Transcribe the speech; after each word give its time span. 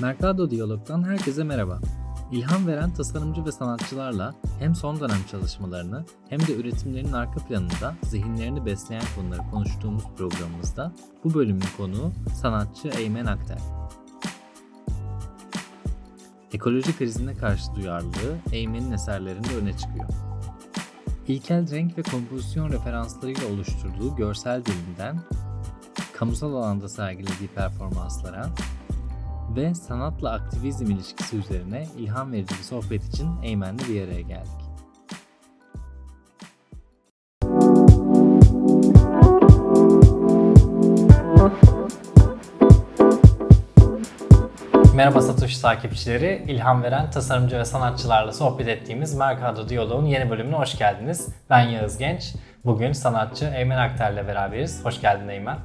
Mercado 0.00 0.50
Diyalog'dan 0.50 1.02
herkese 1.02 1.44
merhaba. 1.44 1.80
İlham 2.32 2.66
veren 2.66 2.94
tasarımcı 2.94 3.44
ve 3.44 3.52
sanatçılarla 3.52 4.34
hem 4.58 4.74
son 4.74 5.00
dönem 5.00 5.24
çalışmalarını 5.30 6.04
hem 6.28 6.40
de 6.40 6.56
üretimlerinin 6.56 7.12
arka 7.12 7.46
planında 7.46 7.94
zihinlerini 8.02 8.66
besleyen 8.66 9.04
konuları 9.16 9.50
konuştuğumuz 9.50 10.04
programımızda 10.16 10.92
bu 11.24 11.34
bölümün 11.34 11.64
konuğu 11.76 12.12
sanatçı 12.42 12.88
Eymen 12.88 13.26
Akter. 13.26 13.58
Ekoloji 16.52 16.98
krizine 16.98 17.34
karşı 17.34 17.74
duyarlılığı 17.74 18.36
Eymen'in 18.52 18.92
eserlerinde 18.92 19.56
öne 19.56 19.76
çıkıyor. 19.76 20.08
İlkel 21.28 21.70
renk 21.70 21.98
ve 21.98 22.02
kompozisyon 22.02 22.72
referanslarıyla 22.72 23.48
oluşturduğu 23.48 24.16
görsel 24.16 24.64
dilinden 24.64 25.20
kamusal 26.12 26.54
alanda 26.54 26.88
sergilediği 26.88 27.48
performanslara 27.48 28.50
ve 29.56 29.74
sanatla 29.74 30.32
aktivizm 30.32 30.90
ilişkisi 30.90 31.36
üzerine 31.36 31.86
ilham 31.98 32.32
verici 32.32 32.54
bir 32.58 32.62
sohbet 32.62 33.04
için 33.04 33.28
Eymen'le 33.42 33.78
bir 33.78 34.02
araya 34.02 34.20
geldik. 34.20 34.66
Merhaba 44.94 45.20
Satoshi 45.20 45.62
takipçileri. 45.62 46.44
İlham 46.48 46.82
veren 46.82 47.10
tasarımcı 47.10 47.58
ve 47.58 47.64
sanatçılarla 47.64 48.32
sohbet 48.32 48.68
ettiğimiz 48.68 49.14
Mercado 49.14 49.68
Diyalog'un 49.68 50.06
yeni 50.06 50.30
bölümüne 50.30 50.56
hoş 50.56 50.78
geldiniz. 50.78 51.28
Ben 51.50 51.60
Yağız 51.60 51.98
Genç. 51.98 52.34
Bugün 52.64 52.92
sanatçı 52.92 53.44
Eymen 53.44 53.78
Akter'le 53.78 54.28
beraberiz. 54.28 54.84
Hoş 54.84 55.00
geldin 55.00 55.28
Eymen. 55.28 55.58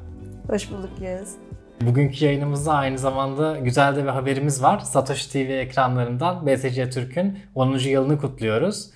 Hoş 0.47 0.71
bulduk 0.71 1.01
Yağız. 1.01 1.37
Bugünkü 1.85 2.25
yayınımızda 2.25 2.73
aynı 2.73 2.97
zamanda 2.97 3.57
güzel 3.57 3.95
de 3.95 4.03
bir 4.03 4.09
haberimiz 4.09 4.63
var. 4.63 4.79
Satoshi 4.79 5.31
TV 5.31 5.37
ekranlarından 5.37 6.47
BTC 6.47 6.89
Türk'ün 6.89 7.39
10. 7.55 7.77
yılını 7.77 8.17
kutluyoruz. 8.17 8.89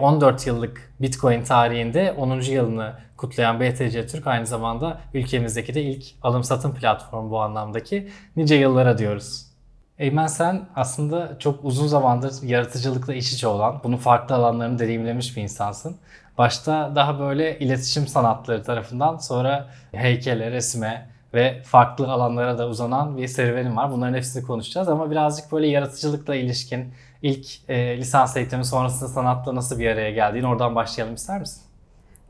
14 0.00 0.46
e, 0.46 0.50
yıllık 0.50 0.94
Bitcoin 1.00 1.44
tarihinde 1.44 2.12
10. 2.12 2.40
yılını 2.40 2.92
kutlayan 3.16 3.60
BTC 3.60 4.06
Türk 4.06 4.26
aynı 4.26 4.46
zamanda 4.46 5.00
ülkemizdeki 5.14 5.74
de 5.74 5.82
ilk 5.82 6.04
alım 6.22 6.44
satım 6.44 6.74
platformu 6.74 7.30
bu 7.30 7.40
anlamdaki 7.40 8.08
nice 8.36 8.54
yıllara 8.54 8.98
diyoruz. 8.98 9.46
Eymen 9.98 10.26
sen 10.26 10.68
aslında 10.76 11.38
çok 11.38 11.64
uzun 11.64 11.86
zamandır 11.86 12.42
yaratıcılıkla 12.42 13.14
iç 13.14 13.32
içe 13.32 13.46
olan, 13.46 13.80
bunun 13.84 13.96
farklı 13.96 14.34
alanlarını 14.34 14.78
deneyimlemiş 14.78 15.36
bir 15.36 15.42
insansın. 15.42 15.96
Başta 16.38 16.92
daha 16.94 17.20
böyle 17.20 17.58
iletişim 17.58 18.06
sanatları 18.06 18.62
tarafından 18.62 19.16
sonra 19.16 19.68
heykele, 19.92 20.50
resme, 20.50 21.08
ve 21.34 21.62
farklı 21.62 22.12
alanlara 22.12 22.58
da 22.58 22.68
uzanan 22.68 23.16
bir 23.16 23.28
serüvenim 23.28 23.76
var. 23.76 23.92
Bunların 23.92 24.14
hepsini 24.14 24.46
konuşacağız 24.46 24.88
ama 24.88 25.10
birazcık 25.10 25.52
böyle 25.52 25.66
yaratıcılıkla 25.66 26.34
ilişkin 26.34 26.92
ilk 27.22 27.70
e, 27.70 27.98
lisans 27.98 28.36
eğitimi 28.36 28.64
sonrasında 28.64 29.08
sanatla 29.08 29.54
nasıl 29.54 29.78
bir 29.78 29.88
araya 29.88 30.10
geldiğin 30.10 30.44
oradan 30.44 30.74
başlayalım 30.74 31.14
ister 31.14 31.40
misin? 31.40 31.62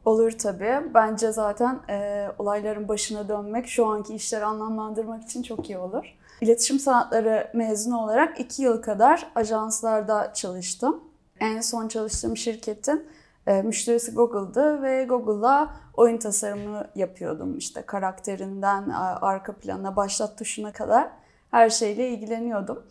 Olur 0.05 0.33
tabii. 0.33 0.95
Bence 0.95 1.33
zaten 1.33 1.81
e, 1.91 2.29
olayların 2.39 2.89
başına 2.89 3.29
dönmek 3.29 3.67
şu 3.67 3.87
anki 3.87 4.15
işleri 4.15 4.45
anlamlandırmak 4.45 5.25
için 5.25 5.43
çok 5.43 5.71
iyi 5.71 5.79
olur. 5.79 6.15
İletişim 6.41 6.79
sanatları 6.79 7.51
mezunu 7.55 8.01
olarak 8.05 8.41
iki 8.41 8.63
yıl 8.63 8.83
kadar 8.83 9.27
ajanslarda 9.35 10.33
çalıştım. 10.35 11.01
En 11.41 11.61
son 11.61 11.89
çalıştığım 11.89 12.37
şirketin 12.37 13.07
e, 13.47 13.63
müşterisi 13.63 14.15
Google'dı 14.15 14.83
ve 14.83 15.05
Google'la 15.05 15.75
oyun 15.99 16.19
tasarımı 16.19 16.87
yapıyordum. 16.95 17.59
İşte 17.59 17.83
karakterinden 17.83 18.89
arka 19.21 19.53
planına, 19.53 19.97
başlat 19.97 20.39
tuşuna 20.39 20.73
kadar 20.73 21.11
her 21.51 21.71
şeyle 21.71 22.09
ilgileniyordum. 22.09 22.83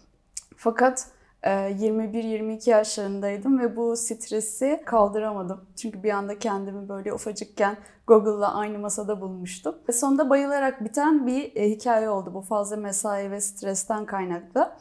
Fakat 0.57 1.07
21-22 1.43 2.69
e, 2.69 2.71
yaşlarındaydım 2.71 3.59
ve 3.59 3.75
bu 3.75 3.97
stresi 3.97 4.81
kaldıramadım. 4.85 5.65
Çünkü 5.75 6.03
bir 6.03 6.11
anda 6.11 6.39
kendimi 6.39 6.89
böyle 6.89 7.13
ufacıkken 7.13 7.77
Google'la 8.07 8.55
aynı 8.55 8.79
masada 8.79 9.21
bulmuştum. 9.21 9.75
Ve 9.89 9.93
sonunda 9.93 10.29
bayılarak 10.29 10.83
biten 10.83 11.27
bir 11.27 11.55
e, 11.55 11.69
hikaye 11.69 12.09
oldu 12.09 12.33
bu 12.33 12.41
fazla 12.41 12.77
mesai 12.77 13.31
ve 13.31 13.41
stresten 13.41 14.05
kaynaklı. 14.05 14.71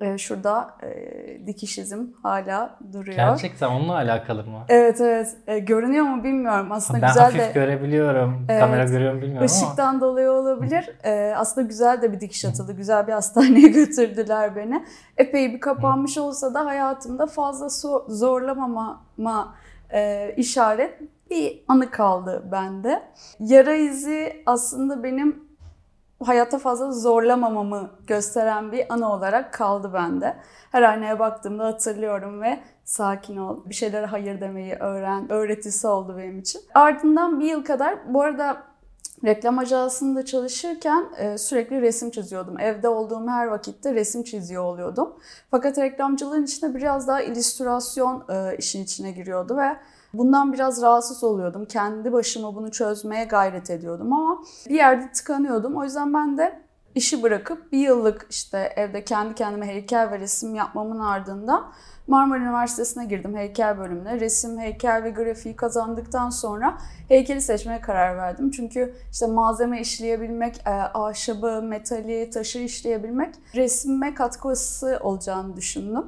Ee, 0.00 0.18
şurada 0.18 0.70
e, 0.82 1.46
dikiş 1.46 1.78
izim 1.78 2.14
hala 2.22 2.78
duruyor. 2.92 3.16
Gerçekten 3.16 3.68
onunla 3.70 3.94
alakalı 3.94 4.44
mı? 4.44 4.58
Evet 4.68 5.00
evet. 5.00 5.36
E, 5.46 5.58
görünüyor 5.58 6.04
mu 6.04 6.24
bilmiyorum. 6.24 6.72
Aslında 6.72 7.02
ben 7.02 7.08
güzel 7.08 7.24
hafif 7.24 7.40
de. 7.40 7.50
görebiliyorum. 7.54 8.46
Evet, 8.48 8.60
Kamera 8.60 8.84
görüyorum 8.84 9.20
bilmiyorum 9.22 9.46
Işıktan 9.46 9.88
ama. 9.88 10.00
dolayı 10.00 10.30
olabilir. 10.30 10.90
E, 11.04 11.34
aslında 11.36 11.66
güzel 11.66 12.02
de 12.02 12.12
bir 12.12 12.20
dikiş 12.20 12.44
atıldı. 12.44 12.72
Güzel 12.72 13.06
bir 13.06 13.12
hastaneye 13.12 13.68
götürdüler 13.68 14.56
beni. 14.56 14.84
Epey 15.16 15.52
bir 15.54 15.60
kapanmış 15.60 16.18
olsa 16.18 16.54
da 16.54 16.64
hayatımda 16.64 17.26
fazla 17.26 17.68
zorlamama 18.08 19.54
e, 19.92 20.34
işaret 20.36 21.00
bir 21.30 21.64
anı 21.68 21.90
kaldı 21.90 22.42
bende. 22.52 23.02
Yara 23.40 23.74
izi 23.74 24.42
aslında 24.46 25.02
benim 25.02 25.51
hayatta 26.28 26.58
fazla 26.58 26.92
zorlamamamı 26.92 27.90
gösteren 28.06 28.72
bir 28.72 28.92
anı 28.92 29.12
olarak 29.12 29.52
kaldı 29.52 29.90
bende. 29.94 30.36
Her 30.72 30.82
aynaya 30.82 31.18
baktığımda 31.18 31.64
hatırlıyorum 31.64 32.42
ve 32.42 32.60
sakin 32.84 33.36
ol, 33.36 33.60
bir 33.66 33.74
şeylere 33.74 34.06
hayır 34.06 34.40
demeyi 34.40 34.74
öğren, 34.74 35.32
öğretisi 35.32 35.86
oldu 35.86 36.14
benim 36.18 36.38
için. 36.38 36.60
Ardından 36.74 37.40
bir 37.40 37.46
yıl 37.46 37.64
kadar, 37.64 38.14
bu 38.14 38.22
arada 38.22 38.62
reklam 39.24 39.58
ajansında 39.58 40.24
çalışırken 40.24 41.06
e, 41.18 41.38
sürekli 41.38 41.80
resim 41.80 42.10
çiziyordum. 42.10 42.60
Evde 42.60 42.88
olduğum 42.88 43.28
her 43.28 43.46
vakitte 43.46 43.94
resim 43.94 44.22
çiziyor 44.22 44.64
oluyordum. 44.64 45.12
Fakat 45.50 45.78
reklamcılığın 45.78 46.44
içinde 46.44 46.74
biraz 46.74 47.08
daha 47.08 47.22
illüstrasyon 47.22 48.24
e, 48.28 48.56
işin 48.56 48.84
içine 48.84 49.10
giriyordu 49.10 49.56
ve 49.56 49.76
Bundan 50.14 50.52
biraz 50.52 50.82
rahatsız 50.82 51.24
oluyordum. 51.24 51.64
Kendi 51.64 52.12
başıma 52.12 52.54
bunu 52.54 52.70
çözmeye 52.70 53.24
gayret 53.24 53.70
ediyordum 53.70 54.12
ama 54.12 54.42
bir 54.68 54.74
yerde 54.74 55.12
tıkanıyordum. 55.12 55.76
O 55.76 55.84
yüzden 55.84 56.14
ben 56.14 56.38
de 56.38 56.62
işi 56.94 57.22
bırakıp 57.22 57.72
bir 57.72 57.78
yıllık 57.78 58.26
işte 58.30 58.72
evde 58.76 59.04
kendi 59.04 59.34
kendime 59.34 59.66
heykel 59.66 60.10
ve 60.10 60.18
resim 60.18 60.54
yapmamın 60.54 61.00
ardından 61.00 61.72
Marmara 62.06 62.38
Üniversitesi'ne 62.38 63.04
girdim 63.04 63.36
heykel 63.36 63.78
bölümüne. 63.78 64.20
Resim, 64.20 64.58
heykel 64.58 65.04
ve 65.04 65.10
grafiği 65.10 65.56
kazandıktan 65.56 66.30
sonra 66.30 66.78
heykeli 67.08 67.40
seçmeye 67.40 67.80
karar 67.80 68.16
verdim. 68.16 68.50
Çünkü 68.50 68.94
işte 69.12 69.26
malzeme 69.26 69.80
işleyebilmek, 69.80 70.56
e, 70.66 70.70
ahşabı, 70.70 71.62
metali, 71.62 72.30
taşı 72.30 72.58
işleyebilmek 72.58 73.34
resime 73.54 74.14
katkısı 74.14 74.98
olacağını 75.02 75.56
düşündüm. 75.56 76.04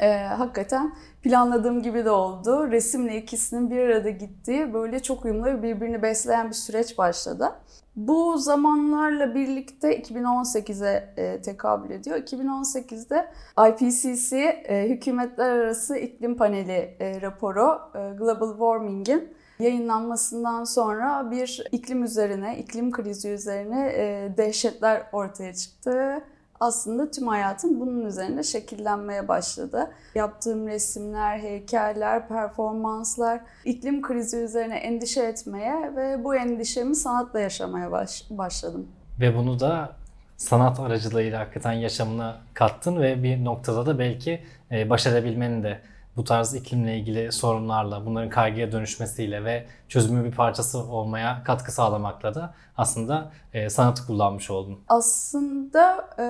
Ee, 0.00 0.26
hakikaten 0.38 0.94
planladığım 1.24 1.82
gibi 1.82 2.04
de 2.04 2.10
oldu. 2.10 2.70
Resimle 2.70 3.16
ikisinin 3.16 3.70
bir 3.70 3.78
arada 3.78 4.10
gittiği 4.10 4.74
böyle 4.74 5.02
çok 5.02 5.24
uyumlu 5.24 5.44
ve 5.44 5.62
birbirini 5.62 6.02
besleyen 6.02 6.48
bir 6.48 6.54
süreç 6.54 6.98
başladı. 6.98 7.52
Bu 7.96 8.38
zamanlarla 8.38 9.34
birlikte 9.34 10.00
2018'e 10.00 11.14
e, 11.16 11.42
tekabül 11.42 11.90
ediyor. 11.90 12.16
2018'de 12.16 13.30
IPCC 13.68 14.36
e, 14.36 14.88
Hükümetler 14.88 15.50
Arası 15.50 15.96
İklim 15.96 16.36
Paneli 16.36 16.96
e, 17.00 17.20
raporu 17.20 17.80
Global 18.18 18.50
Warming'in 18.50 19.34
yayınlanmasından 19.58 20.64
sonra 20.64 21.30
bir 21.30 21.64
iklim 21.72 22.04
üzerine, 22.04 22.58
iklim 22.58 22.90
krizi 22.90 23.28
üzerine 23.28 23.92
dehşetler 24.36 25.06
ortaya 25.12 25.54
çıktı 25.54 26.22
aslında 26.60 27.10
tüm 27.10 27.28
hayatım 27.28 27.80
bunun 27.80 28.06
üzerinde 28.06 28.42
şekillenmeye 28.42 29.28
başladı. 29.28 29.90
Yaptığım 30.14 30.66
resimler, 30.66 31.38
heykeller, 31.38 32.28
performanslar, 32.28 33.40
iklim 33.64 34.02
krizi 34.02 34.36
üzerine 34.36 34.76
endişe 34.76 35.22
etmeye 35.22 35.96
ve 35.96 36.24
bu 36.24 36.34
endişemi 36.34 36.94
sanatla 36.94 37.40
yaşamaya 37.40 37.92
baş, 37.92 38.24
başladım. 38.30 38.88
Ve 39.20 39.36
bunu 39.36 39.60
da 39.60 39.96
sanat 40.36 40.80
aracılığıyla 40.80 41.40
hakikaten 41.40 41.72
yaşamına 41.72 42.36
kattın 42.54 43.02
ve 43.02 43.22
bir 43.22 43.44
noktada 43.44 43.86
da 43.86 43.98
belki 43.98 44.40
e, 44.70 44.90
baş 44.90 45.06
edebilmenin 45.06 45.62
de 45.62 45.80
bu 46.16 46.24
tarz 46.24 46.54
iklimle 46.54 46.98
ilgili 46.98 47.32
sorunlarla, 47.32 48.06
bunların 48.06 48.30
kaygıya 48.30 48.72
dönüşmesiyle 48.72 49.44
ve 49.44 49.66
çözümün 49.88 50.24
bir 50.24 50.32
parçası 50.32 50.78
olmaya 50.78 51.44
katkı 51.44 51.72
sağlamakla 51.72 52.34
da 52.34 52.54
aslında 52.76 53.32
e, 53.52 53.70
sanatı 53.70 54.06
kullanmış 54.06 54.50
oldun. 54.50 54.78
Aslında 54.88 56.08
e, 56.18 56.24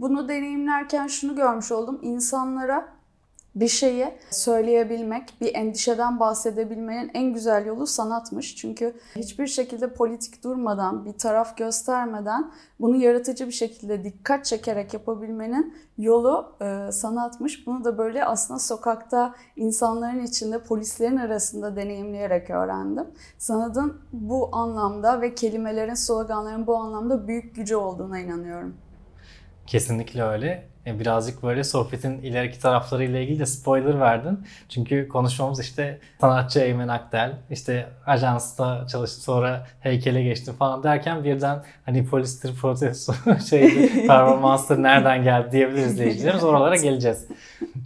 bunu 0.00 0.28
deneyimlerken 0.28 1.06
şunu 1.06 1.36
görmüş 1.36 1.72
oldum. 1.72 1.98
İnsanlara 2.02 2.97
bir 3.60 3.68
şeyi 3.68 4.06
söyleyebilmek, 4.30 5.34
bir 5.40 5.54
endişeden 5.54 6.20
bahsedebilmenin 6.20 7.10
en 7.14 7.32
güzel 7.32 7.66
yolu 7.66 7.86
sanatmış. 7.86 8.56
Çünkü 8.56 8.94
hiçbir 9.16 9.46
şekilde 9.46 9.92
politik 9.92 10.44
durmadan, 10.44 11.04
bir 11.04 11.12
taraf 11.12 11.56
göstermeden 11.56 12.52
bunu 12.80 12.96
yaratıcı 12.96 13.46
bir 13.46 13.52
şekilde 13.52 14.04
dikkat 14.04 14.44
çekerek 14.44 14.94
yapabilmenin 14.94 15.74
yolu 15.98 16.56
e, 16.60 16.92
sanatmış. 16.92 17.66
Bunu 17.66 17.84
da 17.84 17.98
böyle 17.98 18.24
aslında 18.24 18.60
sokakta 18.60 19.34
insanların 19.56 20.22
içinde, 20.22 20.62
polislerin 20.62 21.16
arasında 21.16 21.76
deneyimleyerek 21.76 22.50
öğrendim. 22.50 23.06
Sanatın 23.38 24.00
bu 24.12 24.56
anlamda 24.56 25.20
ve 25.20 25.34
kelimelerin, 25.34 25.94
sloganların 25.94 26.66
bu 26.66 26.76
anlamda 26.76 27.28
büyük 27.28 27.56
gücü 27.56 27.76
olduğuna 27.76 28.18
inanıyorum. 28.18 28.76
Kesinlikle 29.66 30.22
öyle. 30.22 30.67
E, 30.86 31.00
Birazcık 31.00 31.42
böyle 31.42 31.64
sohbetin 31.64 32.18
ileriki 32.22 32.60
taraflarıyla 32.60 33.20
ilgili 33.20 33.38
de 33.38 33.46
spoiler 33.46 34.00
verdin. 34.00 34.46
Çünkü 34.68 35.08
konuşmamız 35.08 35.60
işte 35.60 35.98
sanatçı 36.20 36.60
Eymen 36.60 36.88
Akdel, 36.88 37.32
işte 37.50 37.86
ajansta 38.06 38.86
çalıştı 38.86 39.20
sonra 39.20 39.66
heykele 39.80 40.22
geçti 40.22 40.52
falan 40.58 40.82
derken 40.82 41.24
birden 41.24 41.64
hani 41.86 42.06
polistir, 42.06 42.54
protesto 42.54 43.12
şeydi, 43.50 44.06
performansları 44.06 44.82
nereden 44.82 45.22
geldi 45.24 45.52
diyebiliriz 45.52 45.92
izleyicilerimiz. 45.92 46.44
Oralara 46.44 46.76
geleceğiz. 46.76 47.26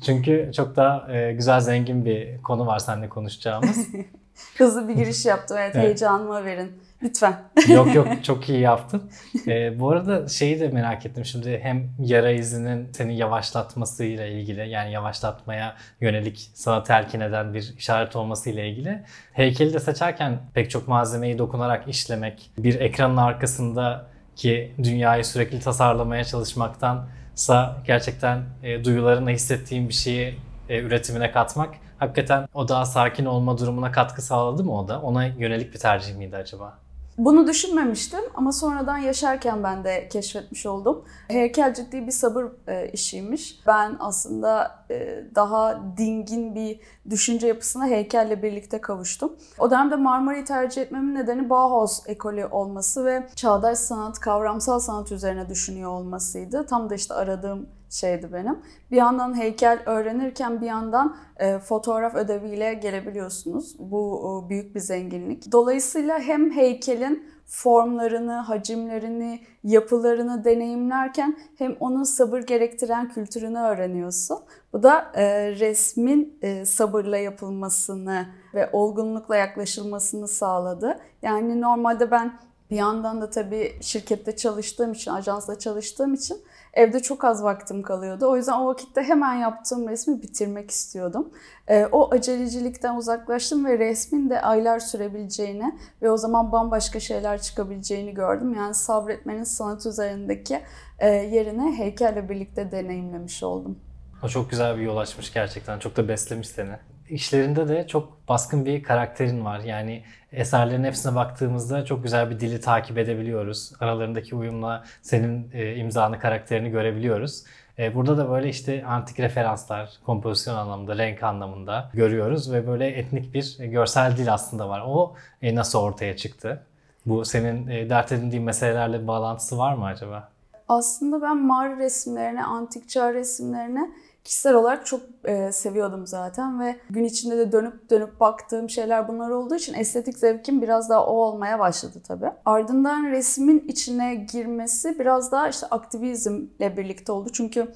Çünkü 0.06 0.50
çok 0.56 0.76
daha 0.76 1.12
e, 1.12 1.32
güzel 1.32 1.60
zengin 1.60 2.04
bir 2.04 2.42
konu 2.42 2.66
var 2.66 2.78
seninle 2.78 3.08
konuşacağımız. 3.08 3.88
Hızlı 4.58 4.88
bir 4.88 4.94
giriş 4.94 5.26
yaptım. 5.26 5.56
Evet, 5.60 5.72
Evet. 5.74 5.86
heyecanıma 5.86 6.44
verin. 6.44 6.72
Lütfen. 7.02 7.42
yok 7.68 7.94
yok 7.94 8.08
çok 8.24 8.48
iyi 8.48 8.60
yaptın. 8.60 9.10
Ee, 9.46 9.80
bu 9.80 9.90
arada 9.90 10.28
şeyi 10.28 10.60
de 10.60 10.68
merak 10.68 11.06
ettim 11.06 11.24
şimdi 11.24 11.60
hem 11.62 11.90
yara 11.98 12.30
izinin 12.30 12.92
seni 12.92 13.16
yavaşlatmasıyla 13.16 14.26
ilgili 14.26 14.68
yani 14.68 14.92
yavaşlatmaya 14.92 15.76
yönelik 16.00 16.50
sana 16.54 16.82
telkin 16.82 17.20
eden 17.20 17.54
bir 17.54 17.74
işaret 17.78 18.16
olmasıyla 18.16 18.64
ilgili. 18.64 19.02
Heykeli 19.32 19.72
de 19.72 19.80
seçerken 19.80 20.38
pek 20.54 20.70
çok 20.70 20.88
malzemeyi 20.88 21.38
dokunarak 21.38 21.88
işlemek, 21.88 22.50
bir 22.58 22.80
ekranın 22.80 23.16
arkasındaki 23.16 24.72
dünyayı 24.82 25.24
sürekli 25.24 25.60
tasarlamaya 25.60 26.24
çalışmaktansa 26.24 27.76
gerçekten 27.86 28.42
e, 28.62 28.84
duyularına 28.84 29.30
hissettiğin 29.30 29.88
bir 29.88 29.94
şeyi 29.94 30.34
e, 30.68 30.78
üretimine 30.78 31.30
katmak 31.30 31.74
hakikaten 31.98 32.48
o 32.54 32.68
daha 32.68 32.84
sakin 32.84 33.24
olma 33.24 33.58
durumuna 33.58 33.92
katkı 33.92 34.22
sağladı 34.22 34.64
mı 34.64 34.78
o 34.78 34.88
da? 34.88 35.00
Ona 35.00 35.26
yönelik 35.26 35.74
bir 35.74 35.78
tercih 35.78 36.16
miydi 36.16 36.36
acaba? 36.36 36.78
Bunu 37.18 37.46
düşünmemiştim 37.46 38.20
ama 38.34 38.52
sonradan 38.52 38.98
yaşarken 38.98 39.62
ben 39.62 39.84
de 39.84 40.08
keşfetmiş 40.08 40.66
oldum. 40.66 41.04
Heykel 41.28 41.74
ciddi 41.74 42.06
bir 42.06 42.12
sabır 42.12 42.44
e, 42.68 42.90
işiymiş. 42.92 43.60
Ben 43.66 43.96
aslında 44.00 44.84
e, 44.90 45.24
daha 45.34 45.80
dingin 45.96 46.54
bir 46.54 46.80
düşünce 47.10 47.46
yapısına 47.46 47.86
heykelle 47.86 48.42
birlikte 48.42 48.80
kavuştum. 48.80 49.32
O 49.58 49.70
dönemde 49.70 49.96
Marmara'yı 49.96 50.44
tercih 50.44 50.82
etmemin 50.82 51.14
nedeni 51.14 51.50
Bauhaus 51.50 52.02
ekolü 52.06 52.46
olması 52.46 53.04
ve 53.04 53.28
çağdaş 53.34 53.78
sanat, 53.78 54.20
kavramsal 54.20 54.78
sanat 54.78 55.12
üzerine 55.12 55.48
düşünüyor 55.48 55.90
olmasıydı. 55.90 56.66
Tam 56.66 56.90
da 56.90 56.94
işte 56.94 57.14
aradığım 57.14 57.66
şeydi 57.92 58.32
benim. 58.32 58.58
Bir 58.90 58.96
yandan 58.96 59.38
heykel 59.38 59.78
öğrenirken 59.86 60.60
bir 60.60 60.66
yandan 60.66 61.16
e, 61.36 61.58
fotoğraf 61.58 62.14
ödeviyle 62.14 62.74
gelebiliyorsunuz. 62.74 63.76
Bu 63.78 64.42
e, 64.46 64.48
büyük 64.50 64.74
bir 64.74 64.80
zenginlik. 64.80 65.52
Dolayısıyla 65.52 66.18
hem 66.18 66.50
heykelin 66.50 67.32
formlarını, 67.46 68.32
hacimlerini, 68.32 69.40
yapılarını 69.64 70.44
deneyimlerken 70.44 71.38
hem 71.58 71.76
onun 71.80 72.02
sabır 72.02 72.40
gerektiren 72.40 73.08
kültürünü 73.08 73.58
öğreniyorsun. 73.58 74.38
Bu 74.72 74.82
da 74.82 75.12
e, 75.14 75.50
resmin 75.50 76.38
e, 76.42 76.64
sabırla 76.64 77.16
yapılmasını 77.16 78.26
ve 78.54 78.70
olgunlukla 78.72 79.36
yaklaşılmasını 79.36 80.28
sağladı. 80.28 80.98
Yani 81.22 81.60
normalde 81.60 82.10
ben 82.10 82.32
bir 82.72 82.76
yandan 82.76 83.20
da 83.20 83.30
tabii 83.30 83.76
şirkette 83.80 84.36
çalıştığım 84.36 84.92
için, 84.92 85.10
ajansla 85.10 85.58
çalıştığım 85.58 86.14
için 86.14 86.36
evde 86.74 87.00
çok 87.00 87.24
az 87.24 87.42
vaktim 87.42 87.82
kalıyordu. 87.82 88.30
O 88.30 88.36
yüzden 88.36 88.52
o 88.52 88.66
vakitte 88.66 89.02
hemen 89.02 89.34
yaptığım 89.34 89.88
resmi 89.88 90.22
bitirmek 90.22 90.70
istiyordum. 90.70 91.30
Ee, 91.68 91.86
o 91.92 92.14
acelecilikten 92.14 92.96
uzaklaştım 92.96 93.66
ve 93.66 93.78
resmin 93.78 94.30
de 94.30 94.40
aylar 94.40 94.78
sürebileceğini 94.78 95.78
ve 96.02 96.10
o 96.10 96.16
zaman 96.16 96.52
bambaşka 96.52 97.00
şeyler 97.00 97.42
çıkabileceğini 97.42 98.14
gördüm. 98.14 98.54
Yani 98.54 98.74
sabretmenin 98.74 99.44
sanat 99.44 99.86
üzerindeki 99.86 100.60
e, 100.98 101.08
yerini 101.08 101.78
heykelle 101.78 102.28
birlikte 102.28 102.72
deneyimlemiş 102.72 103.42
oldum. 103.42 103.78
O 104.22 104.28
çok 104.28 104.50
güzel 104.50 104.76
bir 104.76 104.82
yol 104.82 104.96
açmış 104.96 105.32
gerçekten. 105.32 105.78
Çok 105.78 105.96
da 105.96 106.08
beslemiş 106.08 106.48
seni. 106.48 106.91
İşlerinde 107.12 107.68
de 107.68 107.86
çok 107.86 108.28
baskın 108.28 108.66
bir 108.66 108.82
karakterin 108.82 109.44
var. 109.44 109.60
Yani 109.60 110.02
eserlerin 110.32 110.84
hepsine 110.84 111.14
baktığımızda 111.14 111.84
çok 111.84 112.02
güzel 112.02 112.30
bir 112.30 112.40
dili 112.40 112.60
takip 112.60 112.98
edebiliyoruz. 112.98 113.72
Aralarındaki 113.80 114.34
uyumla 114.34 114.84
senin 115.02 115.50
e, 115.52 115.76
imzanı, 115.76 116.18
karakterini 116.18 116.70
görebiliyoruz. 116.70 117.44
E, 117.78 117.94
burada 117.94 118.18
da 118.18 118.30
böyle 118.30 118.48
işte 118.48 118.84
antik 118.84 119.20
referanslar, 119.20 119.90
kompozisyon 120.06 120.54
anlamında, 120.54 120.98
renk 120.98 121.22
anlamında 121.22 121.90
görüyoruz 121.94 122.52
ve 122.52 122.66
böyle 122.66 122.86
etnik 122.86 123.34
bir 123.34 123.58
görsel 123.58 124.16
dil 124.16 124.32
aslında 124.32 124.68
var. 124.68 124.82
O 124.86 125.14
e, 125.42 125.54
nasıl 125.54 125.78
ortaya 125.78 126.16
çıktı? 126.16 126.62
Bu 127.06 127.24
senin 127.24 127.66
e, 127.66 127.90
dert 127.90 128.12
edindiğin 128.12 128.44
meselelerle 128.44 129.06
bağlantısı 129.06 129.58
var 129.58 129.74
mı 129.74 129.84
acaba? 129.84 130.28
Aslında 130.68 131.22
ben 131.22 131.36
mağara 131.36 131.76
resimlerini, 131.76 132.44
antik 132.44 132.88
çağ 132.88 133.14
resimlerini 133.14 133.90
kişisel 134.24 134.54
olarak 134.54 134.86
çok 134.86 135.00
e, 135.24 135.52
seviyordum 135.52 136.06
zaten 136.06 136.60
ve 136.60 136.76
gün 136.90 137.04
içinde 137.04 137.38
de 137.38 137.52
dönüp 137.52 137.90
dönüp 137.90 138.20
baktığım 138.20 138.70
şeyler 138.70 139.08
bunlar 139.08 139.30
olduğu 139.30 139.54
için 139.54 139.74
estetik 139.74 140.18
zevkim 140.18 140.62
biraz 140.62 140.90
daha 140.90 141.06
o 141.06 141.12
olmaya 141.12 141.58
başladı 141.58 141.98
tabii. 142.08 142.30
Ardından 142.44 143.10
resmin 143.10 143.64
içine 143.68 144.14
girmesi 144.14 144.98
biraz 144.98 145.32
daha 145.32 145.48
işte 145.48 145.66
aktivizmle 145.66 146.76
birlikte 146.76 147.12
oldu. 147.12 147.28
Çünkü 147.32 147.72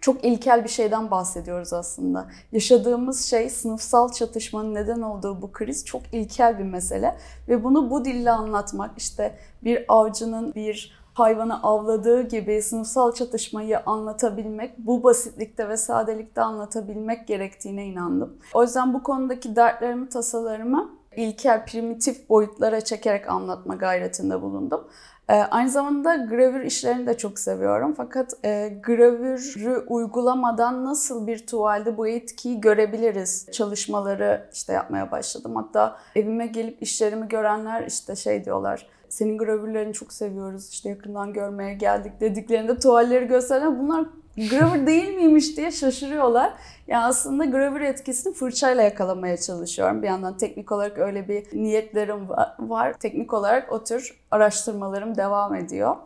çok 0.00 0.24
ilkel 0.24 0.64
bir 0.64 0.68
şeyden 0.68 1.10
bahsediyoruz 1.10 1.72
aslında. 1.72 2.26
Yaşadığımız 2.52 3.24
şey 3.24 3.50
sınıfsal 3.50 4.12
çatışmanın 4.12 4.74
neden 4.74 5.00
olduğu 5.00 5.42
bu 5.42 5.52
kriz 5.52 5.84
çok 5.84 6.02
ilkel 6.12 6.58
bir 6.58 6.64
mesele 6.64 7.16
ve 7.48 7.64
bunu 7.64 7.90
bu 7.90 8.04
dille 8.04 8.30
anlatmak 8.30 8.90
işte 8.96 9.38
bir 9.64 9.84
avcının 9.88 10.54
bir 10.54 11.03
hayvanı 11.14 11.62
avladığı 11.62 12.22
gibi 12.22 12.62
sınıfsal 12.62 13.12
çatışmayı 13.12 13.80
anlatabilmek, 13.86 14.78
bu 14.78 15.02
basitlikte 15.02 15.68
ve 15.68 15.76
sadelikte 15.76 16.40
anlatabilmek 16.40 17.26
gerektiğine 17.26 17.86
inandım. 17.86 18.38
O 18.54 18.62
yüzden 18.62 18.94
bu 18.94 19.02
konudaki 19.02 19.56
dertlerimi, 19.56 20.08
tasalarımı 20.08 20.90
ilkel, 21.16 21.66
primitif 21.66 22.28
boyutlara 22.28 22.80
çekerek 22.80 23.28
anlatma 23.28 23.74
gayretinde 23.74 24.42
bulundum. 24.42 24.84
Ee, 25.28 25.34
aynı 25.34 25.70
zamanda 25.70 26.16
gravür 26.16 26.60
işlerini 26.60 27.06
de 27.06 27.16
çok 27.16 27.38
seviyorum. 27.38 27.94
Fakat 27.96 28.32
e, 28.44 28.78
gravürü 28.82 29.84
uygulamadan 29.88 30.84
nasıl 30.84 31.26
bir 31.26 31.46
tuvalde 31.46 31.96
bu 31.96 32.08
etkiyi 32.08 32.60
görebiliriz 32.60 33.46
çalışmaları 33.52 34.50
işte 34.52 34.72
yapmaya 34.72 35.10
başladım. 35.10 35.56
Hatta 35.56 35.96
evime 36.16 36.46
gelip 36.46 36.82
işlerimi 36.82 37.28
görenler 37.28 37.86
işte 37.86 38.16
şey 38.16 38.44
diyorlar. 38.44 38.86
Senin 39.14 39.38
gravürlerini 39.38 39.92
çok 39.92 40.12
seviyoruz 40.12 40.68
işte 40.70 40.88
yakından 40.88 41.32
görmeye 41.32 41.74
geldik 41.74 42.12
dediklerinde 42.20 42.78
tuvalleri 42.78 43.26
gösteren 43.26 43.78
bunlar 43.78 44.06
gravür 44.36 44.86
değil 44.86 45.14
miymiş 45.14 45.56
diye 45.56 45.70
şaşırıyorlar. 45.70 46.52
Yani 46.86 47.04
aslında 47.04 47.44
gravür 47.44 47.80
etkisini 47.80 48.34
fırçayla 48.34 48.82
yakalamaya 48.82 49.36
çalışıyorum. 49.36 50.02
Bir 50.02 50.06
yandan 50.06 50.36
teknik 50.36 50.72
olarak 50.72 50.98
öyle 50.98 51.28
bir 51.28 51.62
niyetlerim 51.62 52.28
var. 52.58 52.92
Teknik 52.92 53.34
olarak 53.34 53.72
o 53.72 53.84
tür 53.84 54.20
araştırmalarım 54.30 55.16
devam 55.16 55.54
ediyor. 55.54 55.96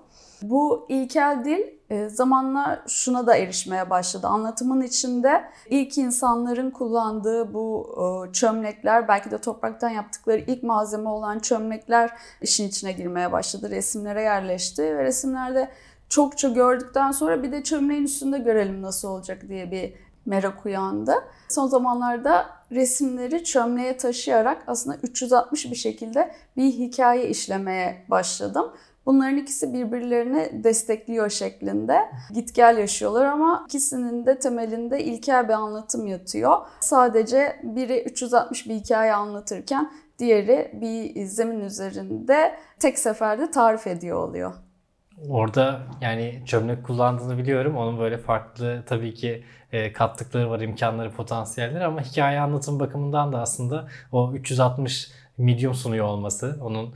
Bu 0.43 0.87
ilkel 0.89 1.45
dil 1.45 1.78
zamanla 2.09 2.83
şuna 2.89 3.27
da 3.27 3.37
erişmeye 3.37 3.91
başladı. 3.91 4.27
Anlatımın 4.27 4.83
içinde 4.83 5.45
ilk 5.71 5.99
insanların 5.99 6.71
kullandığı 6.71 7.55
bu 7.55 7.97
e, 7.99 8.33
çömlekler, 8.33 9.09
belki 9.09 9.31
de 9.31 9.39
topraktan 9.39 9.89
yaptıkları 9.89 10.39
ilk 10.39 10.63
malzeme 10.63 11.09
olan 11.09 11.39
çömlekler 11.39 12.11
işin 12.43 12.69
içine 12.69 12.93
girmeye 12.93 13.33
başladı. 13.33 13.71
Resimlere 13.71 14.23
yerleşti 14.23 14.83
ve 14.83 15.05
resimlerde 15.05 15.69
çokça 16.09 16.49
gördükten 16.49 17.11
sonra 17.11 17.43
bir 17.43 17.53
de 17.53 17.63
çömleğin 17.63 18.05
üstünde 18.05 18.39
görelim 18.39 18.83
nasıl 18.83 19.09
olacak 19.09 19.49
diye 19.49 19.71
bir 19.71 19.95
merak 20.27 20.67
uyandı. 20.67 21.15
Son 21.49 21.67
zamanlarda 21.67 22.47
resimleri 22.73 23.45
çömleğe 23.45 23.97
taşıyarak 23.97 24.63
aslında 24.67 24.97
360 25.03 25.71
bir 25.71 25.77
şekilde 25.77 26.35
bir 26.57 26.73
hikaye 26.73 27.29
işlemeye 27.29 28.05
başladım. 28.09 28.73
Bunların 29.09 29.37
ikisi 29.37 29.73
birbirlerini 29.75 30.65
destekliyor 30.65 31.31
şeklinde. 31.31 31.99
Git 32.35 32.55
gel 32.55 32.79
yaşıyorlar 32.79 33.25
ama 33.25 33.65
ikisinin 33.69 34.27
de 34.27 34.39
temelinde 34.39 35.05
ilkel 35.05 35.49
bir 35.49 35.53
anlatım 35.53 36.07
yatıyor. 36.07 36.57
Sadece 36.81 37.61
biri 37.63 38.03
360 38.03 38.69
bir 38.69 38.75
hikaye 38.75 39.15
anlatırken 39.15 39.93
diğeri 40.19 40.71
bir 40.81 41.25
zemin 41.25 41.61
üzerinde 41.61 42.59
tek 42.79 42.99
seferde 42.99 43.51
tarif 43.51 43.87
ediyor 43.87 44.29
oluyor. 44.29 44.55
Orada 45.29 45.81
yani 46.01 46.43
çömlek 46.47 46.87
kullandığını 46.87 47.39
biliyorum. 47.39 47.77
Onun 47.77 47.99
böyle 47.99 48.19
farklı 48.19 48.83
tabii 48.87 49.15
ki 49.15 49.45
e, 49.73 49.93
kattıkları 49.93 50.51
var, 50.51 50.61
imkanları, 50.61 51.13
potansiyelleri 51.13 51.85
ama 51.85 52.01
hikaye 52.01 52.41
anlatım 52.41 52.81
bakımından 52.81 53.33
da 53.33 53.41
aslında 53.41 53.89
o 54.13 54.33
360 54.35 55.11
medium 55.39 55.75
sunuyor 55.75 56.07
olması, 56.07 56.59
onun 56.63 56.95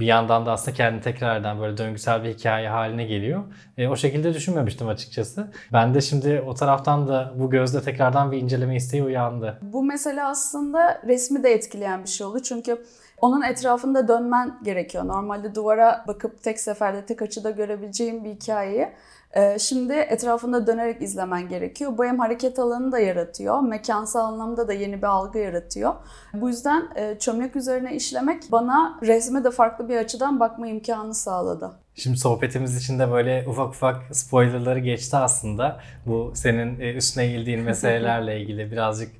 bir 0.00 0.06
yandan 0.06 0.46
da 0.46 0.52
aslında 0.52 0.76
kendi 0.76 1.00
tekrardan 1.00 1.60
böyle 1.60 1.76
döngüsel 1.76 2.24
bir 2.24 2.34
hikaye 2.34 2.68
haline 2.68 3.04
geliyor. 3.04 3.44
E, 3.78 3.88
o 3.88 3.96
şekilde 3.96 4.34
düşünmemiştim 4.34 4.88
açıkçası. 4.88 5.50
Ben 5.72 5.94
de 5.94 6.00
şimdi 6.00 6.44
o 6.46 6.54
taraftan 6.54 7.08
da 7.08 7.32
bu 7.36 7.50
gözle 7.50 7.82
tekrardan 7.82 8.32
bir 8.32 8.38
inceleme 8.38 8.76
isteği 8.76 9.02
uyandı. 9.02 9.58
Bu 9.62 9.84
mesele 9.84 10.22
aslında 10.22 11.02
resmi 11.06 11.42
de 11.42 11.52
etkileyen 11.52 12.02
bir 12.02 12.08
şey 12.08 12.26
oldu. 12.26 12.42
Çünkü 12.42 12.84
Onun 13.20 13.42
etrafında 13.42 14.08
dönmen 14.08 14.58
gerekiyor. 14.62 15.06
Normalde 15.06 15.54
duvara 15.54 16.04
bakıp 16.08 16.42
tek 16.42 16.60
seferde 16.60 17.06
tek 17.06 17.22
açıda 17.22 17.50
görebileceğim 17.50 18.24
bir 18.24 18.30
hikayeyi 18.30 18.88
e, 19.34 19.58
şimdi 19.58 19.92
etrafında 19.92 20.66
dönerek 20.66 21.02
izlemen 21.02 21.48
gerekiyor. 21.48 21.98
Bu 21.98 22.04
hem 22.04 22.18
hareket 22.18 22.58
alanı 22.58 22.92
da 22.92 22.98
yaratıyor, 22.98 23.60
mekansal 23.60 24.20
anlamda 24.20 24.68
da 24.68 24.72
yeni 24.72 24.98
bir 24.98 25.06
algı 25.06 25.38
yaratıyor. 25.38 25.94
Bu 26.34 26.48
yüzden 26.48 26.88
e, 26.96 27.18
çömlek 27.18 27.56
üzerine 27.56 27.96
işlemek 27.96 28.42
bana 28.52 28.98
resme 29.02 29.44
de 29.44 29.50
farklı 29.50 29.88
bir 29.88 29.96
açıdan 29.96 30.40
bakma 30.40 30.66
imkanı 30.66 31.14
sağladı. 31.14 31.70
Şimdi 31.94 32.16
sohbetimiz 32.16 32.76
içinde 32.76 33.10
böyle 33.10 33.44
ufak 33.48 33.68
ufak 33.68 34.16
spoilerları 34.16 34.78
geçti 34.78 35.16
aslında. 35.16 35.80
Bu 36.06 36.32
senin 36.34 36.80
e, 36.80 36.94
üstüne 36.94 37.24
eğildiğin 37.24 37.60
meselelerle 37.60 38.40
ilgili, 38.42 38.72
birazcık 38.72 39.10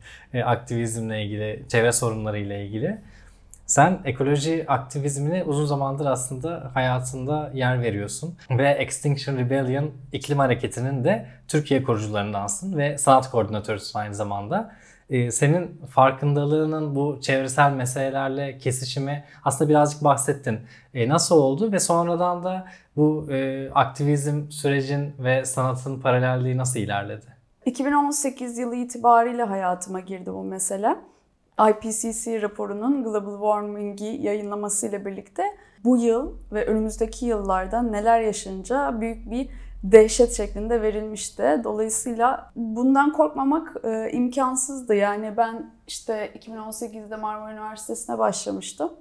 aktivizmle 0.45 1.25
ilgili, 1.25 1.63
çevre 1.69 1.93
sorunlarıyla 1.93 2.57
ilgili. 2.57 3.01
Sen 3.67 3.99
ekoloji 4.05 4.65
aktivizmine 4.69 5.45
uzun 5.45 5.67
zamandır 5.67 6.07
aslında 6.07 6.71
hayatında 6.75 7.51
yer 7.55 7.83
veriyorsun. 7.83 8.35
Ve 8.51 8.69
Extinction 8.69 9.37
Rebellion 9.37 9.91
iklim 10.13 10.39
hareketinin 10.39 11.05
de 11.05 11.27
Türkiye 11.49 11.83
kurucularındansın 11.83 12.77
ve 12.77 12.99
sanat 12.99 13.31
koordinatörüsün 13.31 13.99
aynı 13.99 14.15
zamanda. 14.15 14.73
Ee, 15.11 15.31
senin 15.31 15.81
farkındalığının 15.91 16.95
bu 16.95 17.19
çevresel 17.21 17.73
meselelerle 17.73 18.59
kesişimi 18.59 19.25
aslında 19.45 19.71
birazcık 19.71 20.05
bahsettin. 20.05 20.61
Ee, 20.95 21.09
nasıl 21.09 21.37
oldu 21.37 21.73
ve 21.73 21.81
sonradan 21.81 22.45
da 22.45 22.67
bu 22.97 23.27
e, 23.31 23.71
aktivizm 23.71 24.51
sürecin 24.51 25.15
ve 25.19 25.45
sanatın 25.45 26.01
paralelliği 26.01 26.57
nasıl 26.57 26.81
ilerledi? 26.81 27.27
2018 27.67 28.59
yılı 28.59 28.77
itibariyle 28.77 29.43
hayatıma 29.43 30.01
girdi 30.01 30.33
bu 30.33 30.45
mesele. 30.45 30.97
IPCC 31.59 32.43
raporunun 32.43 33.05
Global 33.05 33.33
Warming'i 33.33 34.23
yayınlamasıyla 34.23 35.05
birlikte 35.05 35.43
bu 35.85 35.97
yıl 35.97 36.33
ve 36.53 36.67
önümüzdeki 36.67 37.27
yıllarda 37.27 37.83
neler 37.83 38.21
yaşanacağı 38.21 39.01
büyük 39.01 39.31
bir 39.31 39.49
dehşet 39.85 40.33
şeklinde 40.33 40.83
verilmişti. 40.83 41.61
Dolayısıyla 41.65 42.53
bundan 42.57 43.13
korkmamak 43.13 43.77
e, 43.85 44.11
imkansızdı. 44.13 44.95
Yani 44.95 45.37
ben 45.37 45.71
işte 45.87 46.33
2018'de 46.39 47.17
Marmara 47.17 47.53
Üniversitesi'ne 47.53 48.19
başlamıştım. 48.19 48.93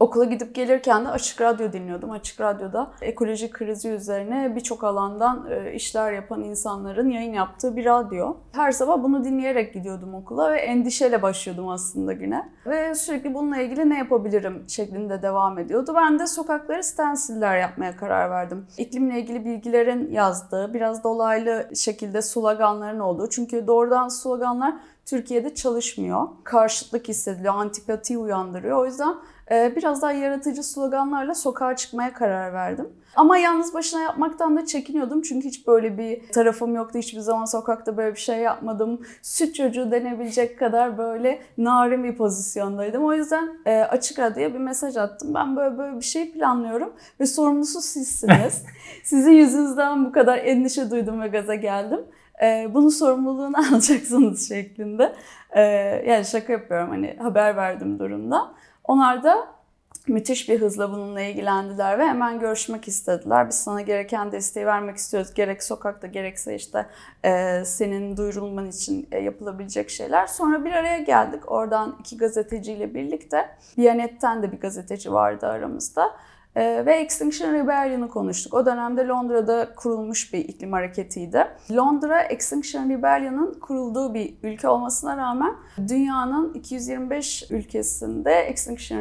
Okula 0.00 0.24
gidip 0.24 0.54
gelirken 0.54 1.04
de 1.04 1.08
Açık 1.08 1.40
Radyo 1.40 1.72
dinliyordum. 1.72 2.10
Açık 2.10 2.40
Radyo'da 2.40 2.90
ekoloji 3.00 3.50
krizi 3.50 3.88
üzerine 3.88 4.56
birçok 4.56 4.84
alandan 4.84 5.46
e, 5.50 5.72
işler 5.72 6.12
yapan 6.12 6.42
insanların 6.42 7.10
yayın 7.10 7.32
yaptığı 7.32 7.76
bir 7.76 7.84
radyo. 7.84 8.36
Her 8.52 8.72
sabah 8.72 9.02
bunu 9.02 9.24
dinleyerek 9.24 9.74
gidiyordum 9.74 10.14
okula 10.14 10.52
ve 10.52 10.58
endişeyle 10.58 11.22
başlıyordum 11.22 11.68
aslında 11.68 12.12
güne. 12.12 12.48
Ve 12.66 12.94
sürekli 12.94 13.34
bununla 13.34 13.56
ilgili 13.56 13.90
ne 13.90 13.98
yapabilirim 13.98 14.64
şeklinde 14.68 15.22
devam 15.22 15.58
ediyordu. 15.58 15.92
Ben 15.96 16.18
de 16.18 16.26
sokakları 16.26 16.84
stensiller 16.84 17.58
yapmaya 17.58 17.96
karar 17.96 18.30
verdim. 18.30 18.66
İklimle 18.78 19.20
ilgili 19.20 19.44
bilgilerin 19.44 20.10
yazdığı, 20.12 20.74
biraz 20.74 21.04
dolaylı 21.04 21.68
şekilde 21.74 22.22
sloganların 22.22 23.00
olduğu. 23.00 23.28
Çünkü 23.30 23.66
doğrudan 23.66 24.08
sloganlar 24.08 24.74
Türkiye'de 25.06 25.54
çalışmıyor. 25.54 26.28
Karşıtlık 26.44 27.08
hissediliyor, 27.08 27.54
antipati 27.54 28.18
uyandırıyor. 28.18 28.78
O 28.78 28.86
yüzden 28.86 29.14
biraz 29.50 30.02
daha 30.02 30.12
yaratıcı 30.12 30.62
sloganlarla 30.62 31.34
sokağa 31.34 31.76
çıkmaya 31.76 32.12
karar 32.12 32.52
verdim. 32.52 32.88
Ama 33.16 33.38
yalnız 33.38 33.74
başına 33.74 34.00
yapmaktan 34.00 34.56
da 34.56 34.66
çekiniyordum 34.66 35.22
çünkü 35.22 35.48
hiç 35.48 35.66
böyle 35.66 35.98
bir 35.98 36.28
tarafım 36.28 36.74
yoktu. 36.74 36.98
Hiçbir 36.98 37.20
zaman 37.20 37.44
sokakta 37.44 37.96
böyle 37.96 38.14
bir 38.14 38.20
şey 38.20 38.38
yapmadım. 38.38 39.00
Süt 39.22 39.54
çocuğu 39.54 39.90
denebilecek 39.90 40.58
kadar 40.58 40.98
böyle 40.98 41.42
narin 41.58 42.04
bir 42.04 42.16
pozisyondaydım. 42.16 43.04
O 43.04 43.14
yüzden 43.14 43.48
e, 43.66 43.80
açık 43.80 44.18
radyoya 44.18 44.54
bir 44.54 44.58
mesaj 44.58 44.96
attım. 44.96 45.34
Ben 45.34 45.56
böyle 45.56 45.78
böyle 45.78 45.96
bir 45.96 46.04
şey 46.04 46.32
planlıyorum 46.32 46.92
ve 47.20 47.26
sorumlusu 47.26 47.80
sizsiniz. 47.80 48.62
Sizin 49.04 49.32
yüzünüzden 49.32 50.04
bu 50.04 50.12
kadar 50.12 50.38
endişe 50.38 50.90
duydum 50.90 51.20
ve 51.20 51.28
gaza 51.28 51.54
geldim. 51.54 52.00
E, 52.42 52.68
bunun 52.74 52.88
sorumluluğunu 52.88 53.56
alacaksınız 53.72 54.48
şeklinde. 54.48 55.12
E, 55.50 55.62
yani 56.06 56.24
şaka 56.24 56.52
yapıyorum 56.52 56.88
hani 56.88 57.16
haber 57.22 57.56
verdim 57.56 57.98
durumda. 57.98 58.54
Onlar 58.84 59.22
da 59.22 59.54
müthiş 60.08 60.48
bir 60.48 60.60
hızla 60.60 60.92
bununla 60.92 61.20
ilgilendiler 61.20 61.98
ve 61.98 62.06
hemen 62.06 62.40
görüşmek 62.40 62.88
istediler. 62.88 63.48
Biz 63.48 63.54
sana 63.54 63.80
gereken 63.80 64.32
desteği 64.32 64.66
vermek 64.66 64.96
istiyoruz. 64.96 65.34
Gerek 65.34 65.62
sokakta 65.62 66.06
gerekse 66.06 66.54
işte 66.54 66.86
e, 67.24 67.62
senin 67.64 68.16
duyurulman 68.16 68.66
için 68.66 69.08
e, 69.12 69.18
yapılabilecek 69.18 69.90
şeyler. 69.90 70.26
Sonra 70.26 70.64
bir 70.64 70.72
araya 70.72 70.98
geldik. 70.98 71.52
Oradan 71.52 71.96
iki 72.00 72.16
gazeteciyle 72.16 72.94
birlikte. 72.94 73.48
Biyanet'ten 73.76 74.42
de 74.42 74.52
bir 74.52 74.60
gazeteci 74.60 75.12
vardı 75.12 75.46
aramızda. 75.46 76.16
Ee, 76.56 76.86
ve 76.86 76.94
Extinction 76.94 77.52
Rebellion'ı 77.52 78.08
konuştuk. 78.08 78.54
O 78.54 78.66
dönemde 78.66 79.06
Londra'da 79.06 79.74
kurulmuş 79.74 80.32
bir 80.32 80.38
iklim 80.38 80.72
hareketiydi. 80.72 81.46
Londra 81.72 82.22
Extinction 82.22 82.90
Rebellion'ın 82.90 83.54
kurulduğu 83.60 84.14
bir 84.14 84.34
ülke 84.42 84.68
olmasına 84.68 85.16
rağmen 85.16 85.54
dünyanın 85.88 86.54
225 86.54 87.50
ülkesinde 87.50 88.32
Extinction 88.32 88.98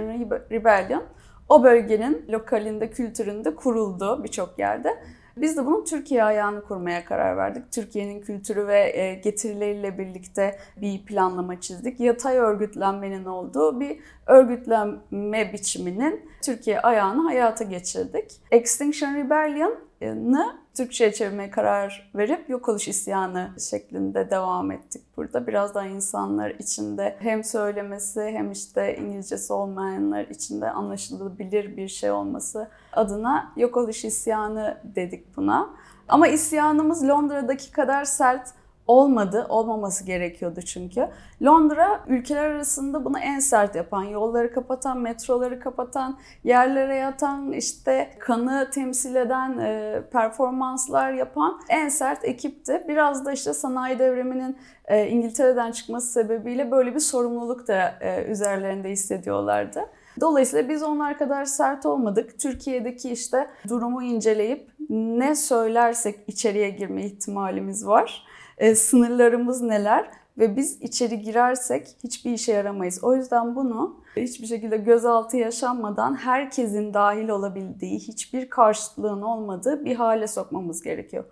Rebellion 0.51 1.03
o 1.49 1.63
bölgenin 1.63 2.25
lokalinde, 2.29 2.89
kültüründe 2.89 3.55
kuruldu 3.55 4.23
birçok 4.23 4.59
yerde. 4.59 5.03
Biz 5.37 5.57
de 5.57 5.65
bunun 5.65 5.83
Türkiye 5.83 6.23
ayağını 6.23 6.63
kurmaya 6.63 7.05
karar 7.05 7.37
verdik. 7.37 7.71
Türkiye'nin 7.71 8.21
kültürü 8.21 8.67
ve 8.67 8.97
e, 8.97 9.15
getirileriyle 9.15 9.97
birlikte 9.97 10.59
bir 10.81 11.05
planlama 11.05 11.61
çizdik. 11.61 11.99
Yatay 11.99 12.37
örgütlenmenin 12.37 13.25
olduğu 13.25 13.79
bir 13.79 13.99
örgütlenme 14.27 15.53
biçiminin 15.53 16.29
Türkiye 16.41 16.79
ayağını 16.79 17.21
hayata 17.21 17.63
geçirdik. 17.63 18.31
Extinction 18.51 19.15
Rebellion'ı 19.15 20.62
Türkçe'ye 20.73 21.13
çevirmeye 21.13 21.49
karar 21.49 22.11
verip 22.15 22.49
yok 22.49 22.69
oluş 22.69 22.87
isyanı 22.87 23.49
şeklinde 23.69 24.29
devam 24.29 24.71
ettik 24.71 25.01
burada. 25.17 25.47
Biraz 25.47 25.75
daha 25.75 25.85
insanlar 25.85 26.49
içinde 26.49 27.15
hem 27.19 27.43
söylemesi 27.43 28.21
hem 28.21 28.51
işte 28.51 28.97
İngilizcesi 28.97 29.53
olmayanlar 29.53 30.27
içinde 30.27 30.69
anlaşılabilir 30.69 31.77
bir 31.77 31.87
şey 31.87 32.11
olması 32.11 32.69
adına 32.93 33.53
yok 33.57 33.77
oluş 33.77 34.05
isyanı 34.05 34.77
dedik 34.83 35.37
buna. 35.37 35.69
Ama 36.07 36.27
isyanımız 36.27 37.07
Londra'daki 37.07 37.71
kadar 37.71 38.05
sert 38.05 38.49
olmadı, 38.87 39.45
olmaması 39.49 40.05
gerekiyordu 40.05 40.61
çünkü. 40.61 41.07
Londra 41.43 42.03
ülkeler 42.07 42.45
arasında 42.49 43.05
bunu 43.05 43.19
en 43.19 43.39
sert 43.39 43.75
yapan, 43.75 44.03
yolları 44.03 44.53
kapatan, 44.53 44.99
metroları 44.99 45.59
kapatan, 45.59 46.17
yerlere 46.43 46.95
yatan, 46.95 47.51
işte 47.51 48.09
kanı 48.19 48.69
temsil 48.73 49.15
eden 49.15 49.57
e, 49.57 50.01
performanslar 50.11 51.13
yapan 51.13 51.59
en 51.69 51.89
sert 51.89 52.25
ekipti. 52.25 52.83
Biraz 52.87 53.25
da 53.25 53.31
işte 53.31 53.53
sanayi 53.53 53.99
devriminin 53.99 54.57
e, 54.85 55.07
İngiltere'den 55.07 55.71
çıkması 55.71 56.07
sebebiyle 56.07 56.71
böyle 56.71 56.95
bir 56.95 56.99
sorumluluk 56.99 57.67
da 57.67 57.93
e, 58.01 58.23
üzerlerinde 58.23 58.89
hissediyorlardı. 58.89 59.81
Dolayısıyla 60.21 60.69
biz 60.69 60.83
onlar 60.83 61.17
kadar 61.17 61.45
sert 61.45 61.85
olmadık. 61.85 62.39
Türkiye'deki 62.39 63.09
işte 63.09 63.47
durumu 63.69 64.03
inceleyip 64.03 64.69
ne 64.89 65.35
söylersek 65.35 66.19
içeriye 66.27 66.69
girme 66.69 67.05
ihtimalimiz 67.05 67.87
var 67.87 68.25
e, 68.63 68.75
sınırlarımız 68.75 69.61
neler 69.61 70.09
ve 70.37 70.57
biz 70.57 70.81
içeri 70.81 71.21
girersek 71.21 71.87
hiçbir 72.03 72.31
işe 72.31 72.51
yaramayız. 72.51 73.03
O 73.03 73.15
yüzden 73.15 73.55
bunu 73.55 74.03
hiçbir 74.15 74.47
şekilde 74.47 74.77
gözaltı 74.77 75.37
yaşanmadan 75.37 76.15
herkesin 76.15 76.93
dahil 76.93 77.29
olabildiği, 77.29 77.99
hiçbir 77.99 78.49
karşıtlığın 78.49 79.21
olmadığı 79.21 79.85
bir 79.85 79.95
hale 79.95 80.27
sokmamız 80.27 80.81
gerekiyor. 80.81 81.23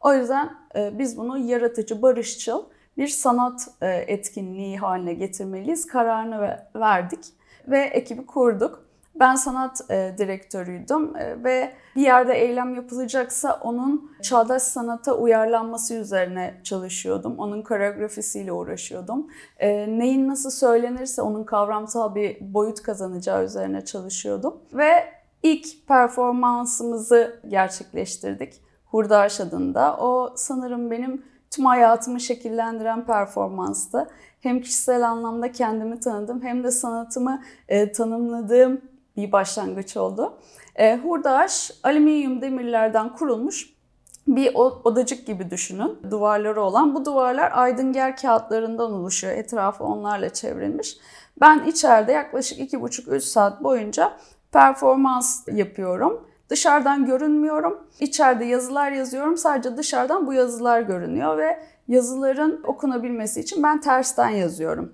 O 0.00 0.14
yüzden 0.14 0.50
e, 0.76 0.98
biz 0.98 1.18
bunu 1.18 1.38
yaratıcı, 1.38 2.02
barışçıl 2.02 2.64
bir 2.96 3.08
sanat 3.08 3.68
e, 3.80 3.88
etkinliği 3.88 4.78
haline 4.78 5.14
getirmeliyiz. 5.14 5.86
Kararını 5.86 6.58
verdik 6.76 7.24
ve 7.68 7.78
ekibi 7.78 8.26
kurduk. 8.26 8.89
Ben 9.20 9.34
sanat 9.34 9.90
e, 9.90 10.14
direktörüydüm 10.18 11.16
e, 11.16 11.44
ve 11.44 11.72
bir 11.96 12.02
yerde 12.02 12.34
eylem 12.34 12.74
yapılacaksa 12.74 13.60
onun 13.62 14.12
çağdaş 14.22 14.62
sanata 14.62 15.14
uyarlanması 15.14 15.94
üzerine 15.94 16.60
çalışıyordum. 16.64 17.38
Onun 17.38 17.62
koreografisiyle 17.62 18.52
uğraşıyordum. 18.52 19.26
E, 19.58 19.98
neyin 19.98 20.28
nasıl 20.28 20.50
söylenirse 20.50 21.22
onun 21.22 21.44
kavramsal 21.44 22.14
bir 22.14 22.54
boyut 22.54 22.82
kazanacağı 22.82 23.44
üzerine 23.44 23.84
çalışıyordum. 23.84 24.56
Ve 24.72 25.04
ilk 25.42 25.88
performansımızı 25.88 27.40
gerçekleştirdik. 27.48 28.62
Hurdaş 28.84 29.40
adında. 29.40 29.96
O 29.96 30.32
sanırım 30.36 30.90
benim 30.90 31.24
tüm 31.50 31.64
hayatımı 31.64 32.20
şekillendiren 32.20 33.06
performanstı. 33.06 34.10
Hem 34.40 34.60
kişisel 34.60 35.08
anlamda 35.08 35.52
kendimi 35.52 36.00
tanıdım 36.00 36.42
hem 36.42 36.64
de 36.64 36.70
sanatımı 36.70 37.42
e, 37.68 37.92
tanımladığım 37.92 38.89
bir 39.16 39.32
başlangıç 39.32 39.96
oldu. 39.96 40.38
E, 40.76 40.96
hurdaş 40.96 41.70
alüminyum 41.82 42.42
demirlerden 42.42 43.14
kurulmuş 43.14 43.80
bir 44.26 44.54
odacık 44.54 45.26
gibi 45.26 45.50
düşünün. 45.50 45.98
Duvarları 46.10 46.62
olan. 46.62 46.94
Bu 46.94 47.04
duvarlar 47.04 47.50
aydınger 47.54 48.16
kağıtlarından 48.16 48.92
oluşuyor. 48.92 49.32
Etrafı 49.32 49.84
onlarla 49.84 50.32
çevrilmiş. 50.32 50.96
Ben 51.40 51.64
içeride 51.66 52.12
yaklaşık 52.12 52.72
2,5-3 52.72 53.20
saat 53.20 53.62
boyunca 53.62 54.12
performans 54.52 55.48
yapıyorum. 55.52 56.28
Dışarıdan 56.48 57.06
görünmüyorum. 57.06 57.88
İçeride 58.00 58.44
yazılar 58.44 58.92
yazıyorum. 58.92 59.36
Sadece 59.36 59.76
dışarıdan 59.76 60.26
bu 60.26 60.32
yazılar 60.32 60.80
görünüyor 60.80 61.38
ve 61.38 61.62
yazıların 61.88 62.60
okunabilmesi 62.64 63.40
için 63.40 63.62
ben 63.62 63.80
tersten 63.80 64.28
yazıyorum. 64.28 64.92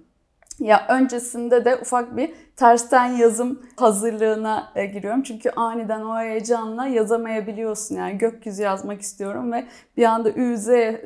Ya 0.59 0.87
öncesinde 0.89 1.65
de 1.65 1.77
ufak 1.77 2.17
bir 2.17 2.35
tersten 2.57 3.07
yazım 3.07 3.63
hazırlığına 3.77 4.73
e, 4.75 4.87
giriyorum. 4.87 5.23
Çünkü 5.23 5.51
aniden 5.51 6.01
o 6.01 6.19
heyecanla 6.19 6.87
yazamayabiliyorsun. 6.87 7.95
Yani 7.95 8.19
gökyüzü 8.19 8.63
yazmak 8.63 9.01
istiyorum 9.01 9.53
ve 9.53 9.67
bir 9.97 10.05
anda 10.05 10.31
Ü, 10.31 10.57
Z 10.57 10.69
e, 10.69 11.03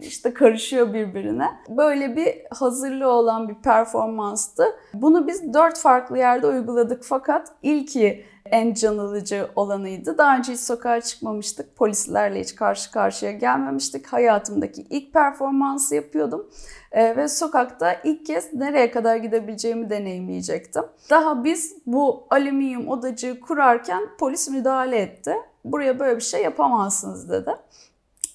işte 0.00 0.34
karışıyor 0.34 0.94
birbirine. 0.94 1.50
Böyle 1.68 2.16
bir 2.16 2.34
hazırlığı 2.50 3.08
olan 3.08 3.48
bir 3.48 3.54
performanstı. 3.54 4.64
Bunu 4.94 5.26
biz 5.26 5.54
dört 5.54 5.78
farklı 5.78 6.18
yerde 6.18 6.46
uyguladık 6.46 7.04
fakat 7.04 7.52
ilki 7.62 8.24
en 8.46 8.74
can 8.74 8.98
alıcı 8.98 9.48
olanıydı. 9.56 10.18
Daha 10.18 10.38
önce 10.38 10.52
hiç 10.52 10.60
sokağa 10.60 11.00
çıkmamıştık. 11.00 11.76
Polislerle 11.76 12.40
hiç 12.40 12.54
karşı 12.54 12.92
karşıya 12.92 13.32
gelmemiştik. 13.32 14.06
Hayatımdaki 14.06 14.82
ilk 14.90 15.12
performansı 15.12 15.94
yapıyordum. 15.94 16.50
Ee, 16.92 17.16
ve 17.16 17.28
sokakta 17.28 17.96
ilk 18.04 18.26
kez 18.26 18.54
nereye 18.54 18.90
kadar 18.90 19.16
gidebileceğimi 19.16 19.90
deneyimleyecektim. 19.90 20.82
Daha 21.10 21.44
biz 21.44 21.76
bu 21.86 22.26
alüminyum 22.30 22.88
odacığı 22.88 23.40
kurarken 23.40 24.02
polis 24.18 24.50
müdahale 24.50 24.96
etti. 24.96 25.34
Buraya 25.64 25.98
böyle 25.98 26.16
bir 26.16 26.22
şey 26.22 26.42
yapamazsınız 26.42 27.30
dedi. 27.30 27.50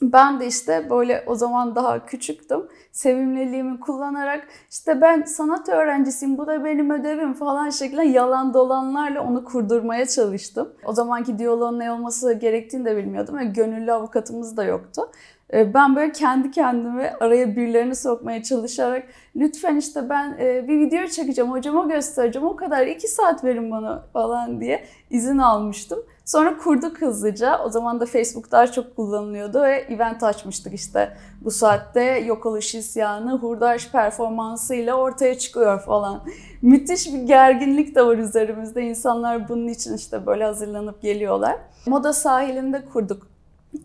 Ben 0.02 0.40
de 0.40 0.48
işte 0.48 0.90
böyle 0.90 1.24
o 1.28 1.36
zaman 1.36 1.76
daha 1.76 2.06
küçüktüm. 2.06 2.68
Sevimliliğimi 2.92 3.80
kullanarak 3.80 4.48
işte 4.72 5.02
ben 5.02 5.24
sanat 5.24 5.70
öğrencisiyim 5.70 6.38
bu 6.38 6.48
da 6.48 6.66
benim 6.66 6.92
ödevim 6.92 7.34
falan 7.34 7.70
şeklinde 7.70 8.04
yalan 8.04 8.54
dolanlarla 8.54 9.22
onu 9.22 9.46
kurdurmaya 9.46 10.08
çalıştım. 10.08 10.74
O 10.86 10.94
zamanki 10.94 11.40
diyaloğun 11.40 11.80
ne 11.80 11.92
olması 11.92 12.34
gerektiğini 12.34 12.86
de 12.86 12.98
bilmiyordum 12.98 13.38
ve 13.38 13.46
gönüllü 13.46 13.94
avukatımız 13.94 14.58
da 14.58 14.64
yoktu. 14.64 15.12
Ee, 15.54 15.74
Ben 15.74 15.96
böyle 15.96 16.12
kendi 16.12 16.52
kendime 16.52 17.14
araya 17.20 17.56
birilerini 17.56 17.96
sokmaya 17.96 18.44
çalışarak 18.44 19.04
lütfen 19.36 19.76
işte 19.76 20.10
ben 20.10 20.38
e, 20.40 20.68
bir 20.68 20.80
video 20.80 21.08
çekeceğim 21.08 21.52
hocama 21.52 21.86
göstereceğim 21.86 22.48
o 22.48 22.56
kadar 22.56 22.88
iki 22.88 23.08
saat 23.08 23.44
verin 23.44 23.72
bana 23.72 24.04
falan 24.14 24.62
diye 24.62 24.84
izin 25.10 25.38
almıştım. 25.38 26.00
Sonra 26.26 26.58
kurduk 26.58 27.02
hızlıca. 27.02 27.60
O 27.66 27.70
zaman 27.70 28.00
da 28.00 28.06
Facebook 28.06 28.52
daha 28.52 28.68
çok 28.68 28.96
kullanılıyordu 28.96 29.62
ve 29.62 29.76
event 29.76 30.24
açmıştık 30.24 30.74
işte. 30.74 31.18
Bu 31.42 31.52
saatte 31.52 32.02
yok 32.04 32.46
oluş 32.46 32.76
isyanı, 32.76 33.38
hurdaş 33.38 33.92
performansıyla 33.92 34.96
ortaya 34.96 35.38
çıkıyor 35.38 35.80
falan. 35.82 36.22
Müthiş 36.62 37.14
bir 37.14 37.20
gerginlik 37.20 37.96
de 37.96 38.06
var 38.06 38.18
üzerimizde. 38.18 38.82
İnsanlar 38.84 39.50
bunun 39.50 39.68
için 39.68 39.96
işte 39.96 40.26
böyle 40.26 40.44
hazırlanıp 40.44 41.02
geliyorlar. 41.02 41.56
Moda 41.88 42.14
sahilinde 42.14 42.86
kurduk 42.86 43.28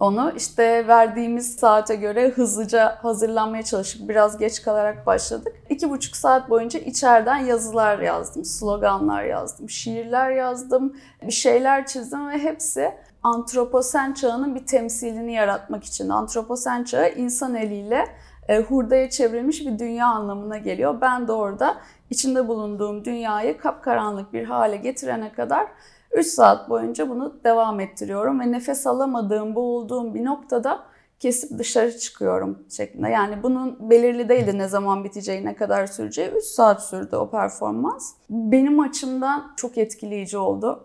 onu 0.01 0.33
işte 0.37 0.89
verdiğimiz 0.89 1.55
saate 1.57 1.97
göre 1.97 2.29
hızlıca 2.29 2.99
hazırlanmaya 3.03 3.63
çalıştık. 3.63 4.09
Biraz 4.09 4.39
geç 4.39 4.63
kalarak 4.63 5.07
başladık. 5.07 5.53
İki 5.71 5.91
buçuk 5.91 6.17
saat 6.17 6.51
boyunca 6.51 6.81
içeriden 6.81 7.37
yazılar 7.37 7.99
yazdım, 7.99 8.45
sloganlar 8.45 9.25
yazdım, 9.25 9.71
şiirler 9.71 10.31
yazdım, 10.31 10.97
bir 11.23 11.33
şeyler 11.33 11.87
çizdim 11.87 12.29
ve 12.29 12.39
hepsi 12.39 12.93
antroposen 13.23 14.13
çağının 14.13 14.55
bir 14.55 14.67
temsilini 14.67 15.33
yaratmak 15.33 15.85
için. 15.85 16.09
Antroposen 16.09 16.85
çağı 16.85 17.13
insan 17.13 17.55
eliyle 17.55 18.05
e, 18.49 18.61
hurdaya 18.61 19.11
çevrilmiş 19.11 19.61
bir 19.61 19.79
dünya 19.79 20.07
anlamına 20.07 20.59
geliyor. 20.59 21.01
Ben 21.01 21.29
de 21.29 21.33
orada 21.33 21.77
içinde 22.11 22.49
bulunduğum 22.49 23.05
dünyayı 23.05 23.59
kapkaranlık 23.59 24.33
bir 24.33 24.45
hale 24.45 24.77
getirene 24.77 25.33
kadar 25.33 25.67
3 26.15 26.27
saat 26.27 26.71
boyunca 26.71 27.09
bunu 27.09 27.37
devam 27.45 27.81
ettiriyorum 27.81 28.41
ve 28.41 28.53
nefes 28.53 28.87
alamadığım, 28.87 29.55
boğulduğum 29.55 30.15
bir 30.15 30.25
noktada 30.25 30.81
kesip 31.21 31.59
dışarı 31.59 31.99
çıkıyorum 31.99 32.65
şeklinde. 32.69 33.09
Yani 33.09 33.43
bunun 33.43 33.91
belirli 33.91 34.29
değildi 34.29 34.59
ne 34.59 34.69
zaman 34.69 35.05
biteceği, 35.05 35.45
ne 35.45 35.57
kadar 35.57 35.87
süreceği. 35.87 36.29
3 36.29 36.45
saat 36.45 36.85
sürdü 36.85 37.17
o 37.17 37.31
performans. 37.31 38.15
Benim 38.31 38.81
açımdan 38.81 39.53
çok 39.57 39.79
etkileyici 39.79 40.39
oldu 40.39 40.85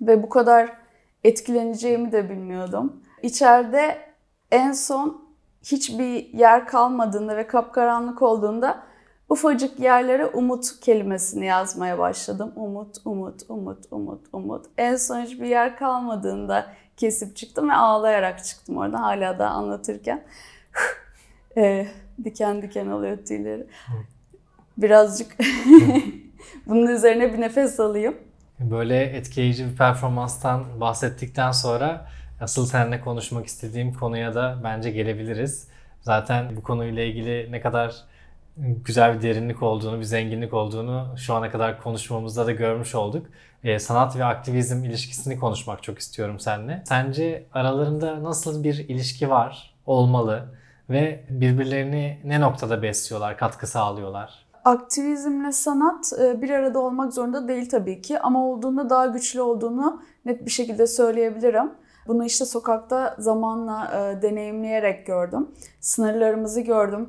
ve 0.00 0.22
bu 0.22 0.28
kadar 0.28 0.72
etkileneceğimi 1.24 2.12
de 2.12 2.30
bilmiyordum. 2.30 3.02
İçeride 3.22 3.98
en 4.50 4.72
son 4.72 5.22
hiçbir 5.62 6.32
yer 6.32 6.66
kalmadığında 6.66 7.36
ve 7.36 7.46
kapkaranlık 7.46 8.22
olduğunda 8.22 8.82
ufacık 9.32 9.80
yerlere 9.80 10.26
umut 10.26 10.80
kelimesini 10.80 11.46
yazmaya 11.46 11.98
başladım. 11.98 12.52
Umut, 12.56 12.96
umut, 13.04 13.40
umut, 13.48 13.78
umut, 13.90 14.20
umut. 14.32 14.66
En 14.78 14.96
son 14.96 15.20
hiçbir 15.20 15.46
yer 15.46 15.76
kalmadığında 15.76 16.66
kesip 16.96 17.36
çıktım 17.36 17.70
ve 17.70 17.74
ağlayarak 17.74 18.44
çıktım 18.44 18.76
oradan 18.76 18.98
hala 18.98 19.38
da 19.38 19.48
anlatırken. 19.48 20.24
e, 21.56 21.86
diken 22.24 22.62
diken 22.62 22.86
oluyor 22.86 23.18
tüyleri. 23.26 23.66
Birazcık 24.78 25.36
bunun 26.66 26.86
üzerine 26.86 27.32
bir 27.32 27.40
nefes 27.40 27.80
alayım. 27.80 28.14
Böyle 28.60 29.02
etkileyici 29.02 29.66
bir 29.70 29.76
performanstan 29.76 30.80
bahsettikten 30.80 31.52
sonra 31.52 32.08
asıl 32.40 32.66
seninle 32.66 33.00
konuşmak 33.00 33.46
istediğim 33.46 33.94
konuya 33.94 34.34
da 34.34 34.60
bence 34.64 34.90
gelebiliriz. 34.90 35.68
Zaten 36.00 36.56
bu 36.56 36.62
konuyla 36.62 37.02
ilgili 37.02 37.52
ne 37.52 37.60
kadar 37.60 38.11
güzel 38.56 39.14
bir 39.14 39.22
derinlik 39.22 39.62
olduğunu, 39.62 39.98
bir 39.98 40.04
zenginlik 40.04 40.54
olduğunu 40.54 41.14
şu 41.16 41.34
ana 41.34 41.50
kadar 41.50 41.82
konuşmamızda 41.82 42.46
da 42.46 42.52
görmüş 42.52 42.94
olduk. 42.94 43.26
Ee, 43.64 43.78
sanat 43.78 44.16
ve 44.16 44.24
aktivizm 44.24 44.84
ilişkisini 44.84 45.38
konuşmak 45.38 45.82
çok 45.82 45.98
istiyorum 45.98 46.40
seninle. 46.40 46.82
Sence 46.86 47.46
aralarında 47.52 48.22
nasıl 48.22 48.64
bir 48.64 48.88
ilişki 48.88 49.30
var, 49.30 49.74
olmalı 49.86 50.44
ve 50.90 51.24
birbirlerini 51.30 52.20
ne 52.24 52.40
noktada 52.40 52.82
besliyorlar, 52.82 53.38
katkı 53.38 53.66
sağlıyorlar? 53.66 54.46
Aktivizmle 54.64 55.52
sanat 55.52 56.12
e, 56.20 56.42
bir 56.42 56.50
arada 56.50 56.78
olmak 56.78 57.12
zorunda 57.12 57.48
değil 57.48 57.68
tabii 57.68 58.02
ki 58.02 58.18
ama 58.18 58.46
olduğunda 58.46 58.90
daha 58.90 59.06
güçlü 59.06 59.40
olduğunu 59.40 60.02
net 60.24 60.46
bir 60.46 60.50
şekilde 60.50 60.86
söyleyebilirim. 60.86 61.70
Bunu 62.06 62.24
işte 62.24 62.44
sokakta 62.44 63.16
zamanla 63.18 63.90
e, 63.92 64.22
deneyimleyerek 64.22 65.06
gördüm. 65.06 65.50
Sınırlarımızı 65.80 66.60
gördüm. 66.60 67.08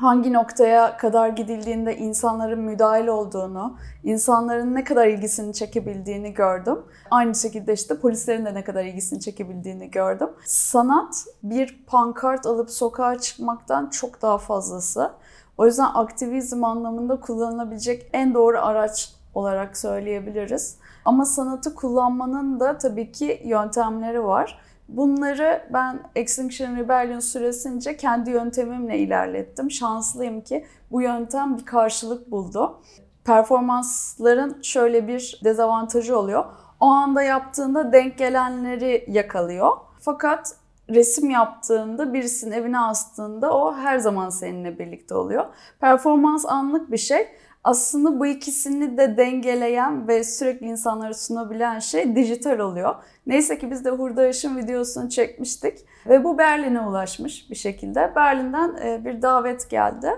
Hangi 0.00 0.32
noktaya 0.32 0.96
kadar 0.96 1.28
gidildiğinde 1.28 1.96
insanların 1.96 2.60
müdahil 2.60 3.06
olduğunu, 3.06 3.76
insanların 4.04 4.74
ne 4.74 4.84
kadar 4.84 5.06
ilgisini 5.06 5.54
çekebildiğini 5.54 6.34
gördüm. 6.34 6.78
Aynı 7.10 7.34
şekilde 7.34 7.72
işte 7.72 8.00
polislerin 8.00 8.44
de 8.44 8.54
ne 8.54 8.64
kadar 8.64 8.84
ilgisini 8.84 9.20
çekebildiğini 9.20 9.90
gördüm. 9.90 10.28
Sanat 10.44 11.24
bir 11.42 11.84
pankart 11.86 12.46
alıp 12.46 12.70
sokağa 12.70 13.18
çıkmaktan 13.18 13.90
çok 13.90 14.22
daha 14.22 14.38
fazlası. 14.38 15.10
O 15.56 15.66
yüzden 15.66 15.90
aktivizm 15.94 16.64
anlamında 16.64 17.20
kullanılabilecek 17.20 18.10
en 18.12 18.34
doğru 18.34 18.58
araç 18.60 19.14
olarak 19.34 19.76
söyleyebiliriz. 19.76 20.78
Ama 21.04 21.24
sanatı 21.24 21.74
kullanmanın 21.74 22.60
da 22.60 22.78
tabii 22.78 23.12
ki 23.12 23.42
yöntemleri 23.44 24.24
var. 24.24 24.58
Bunları 24.88 25.62
ben 25.72 26.00
Extinction 26.14 26.76
Rebellion 26.76 27.20
süresince 27.20 27.96
kendi 27.96 28.30
yöntemimle 28.30 28.98
ilerlettim. 28.98 29.70
Şanslıyım 29.70 30.40
ki 30.40 30.64
bu 30.90 31.02
yöntem 31.02 31.58
bir 31.58 31.66
karşılık 31.66 32.30
buldu. 32.30 32.80
Performansların 33.24 34.62
şöyle 34.62 35.08
bir 35.08 35.40
dezavantajı 35.44 36.18
oluyor. 36.18 36.44
O 36.80 36.86
anda 36.86 37.22
yaptığında 37.22 37.92
denk 37.92 38.18
gelenleri 38.18 39.04
yakalıyor. 39.08 39.72
Fakat 40.00 40.54
resim 40.90 41.30
yaptığında, 41.30 42.12
birisinin 42.14 42.52
evine 42.52 42.80
astığında 42.80 43.56
o 43.56 43.74
her 43.74 43.98
zaman 43.98 44.30
seninle 44.30 44.78
birlikte 44.78 45.14
oluyor. 45.14 45.46
Performans 45.80 46.46
anlık 46.46 46.90
bir 46.90 46.96
şey. 46.96 47.28
Aslında 47.64 48.20
bu 48.20 48.26
ikisini 48.26 48.98
de 48.98 49.16
dengeleyen 49.16 50.08
ve 50.08 50.24
sürekli 50.24 50.66
insanlara 50.66 51.14
sunabilen 51.14 51.78
şey 51.78 52.16
dijital 52.16 52.58
oluyor. 52.58 52.94
Neyse 53.26 53.58
ki 53.58 53.70
biz 53.70 53.84
de 53.84 53.90
Hurda 53.90 54.28
Işın 54.28 54.56
videosunu 54.56 55.08
çekmiştik 55.08 55.78
ve 56.06 56.24
bu 56.24 56.38
Berlin'e 56.38 56.80
ulaşmış 56.80 57.50
bir 57.50 57.56
şekilde. 57.56 58.12
Berlin'den 58.16 58.76
e, 58.76 59.04
bir 59.04 59.22
davet 59.22 59.70
geldi. 59.70 60.10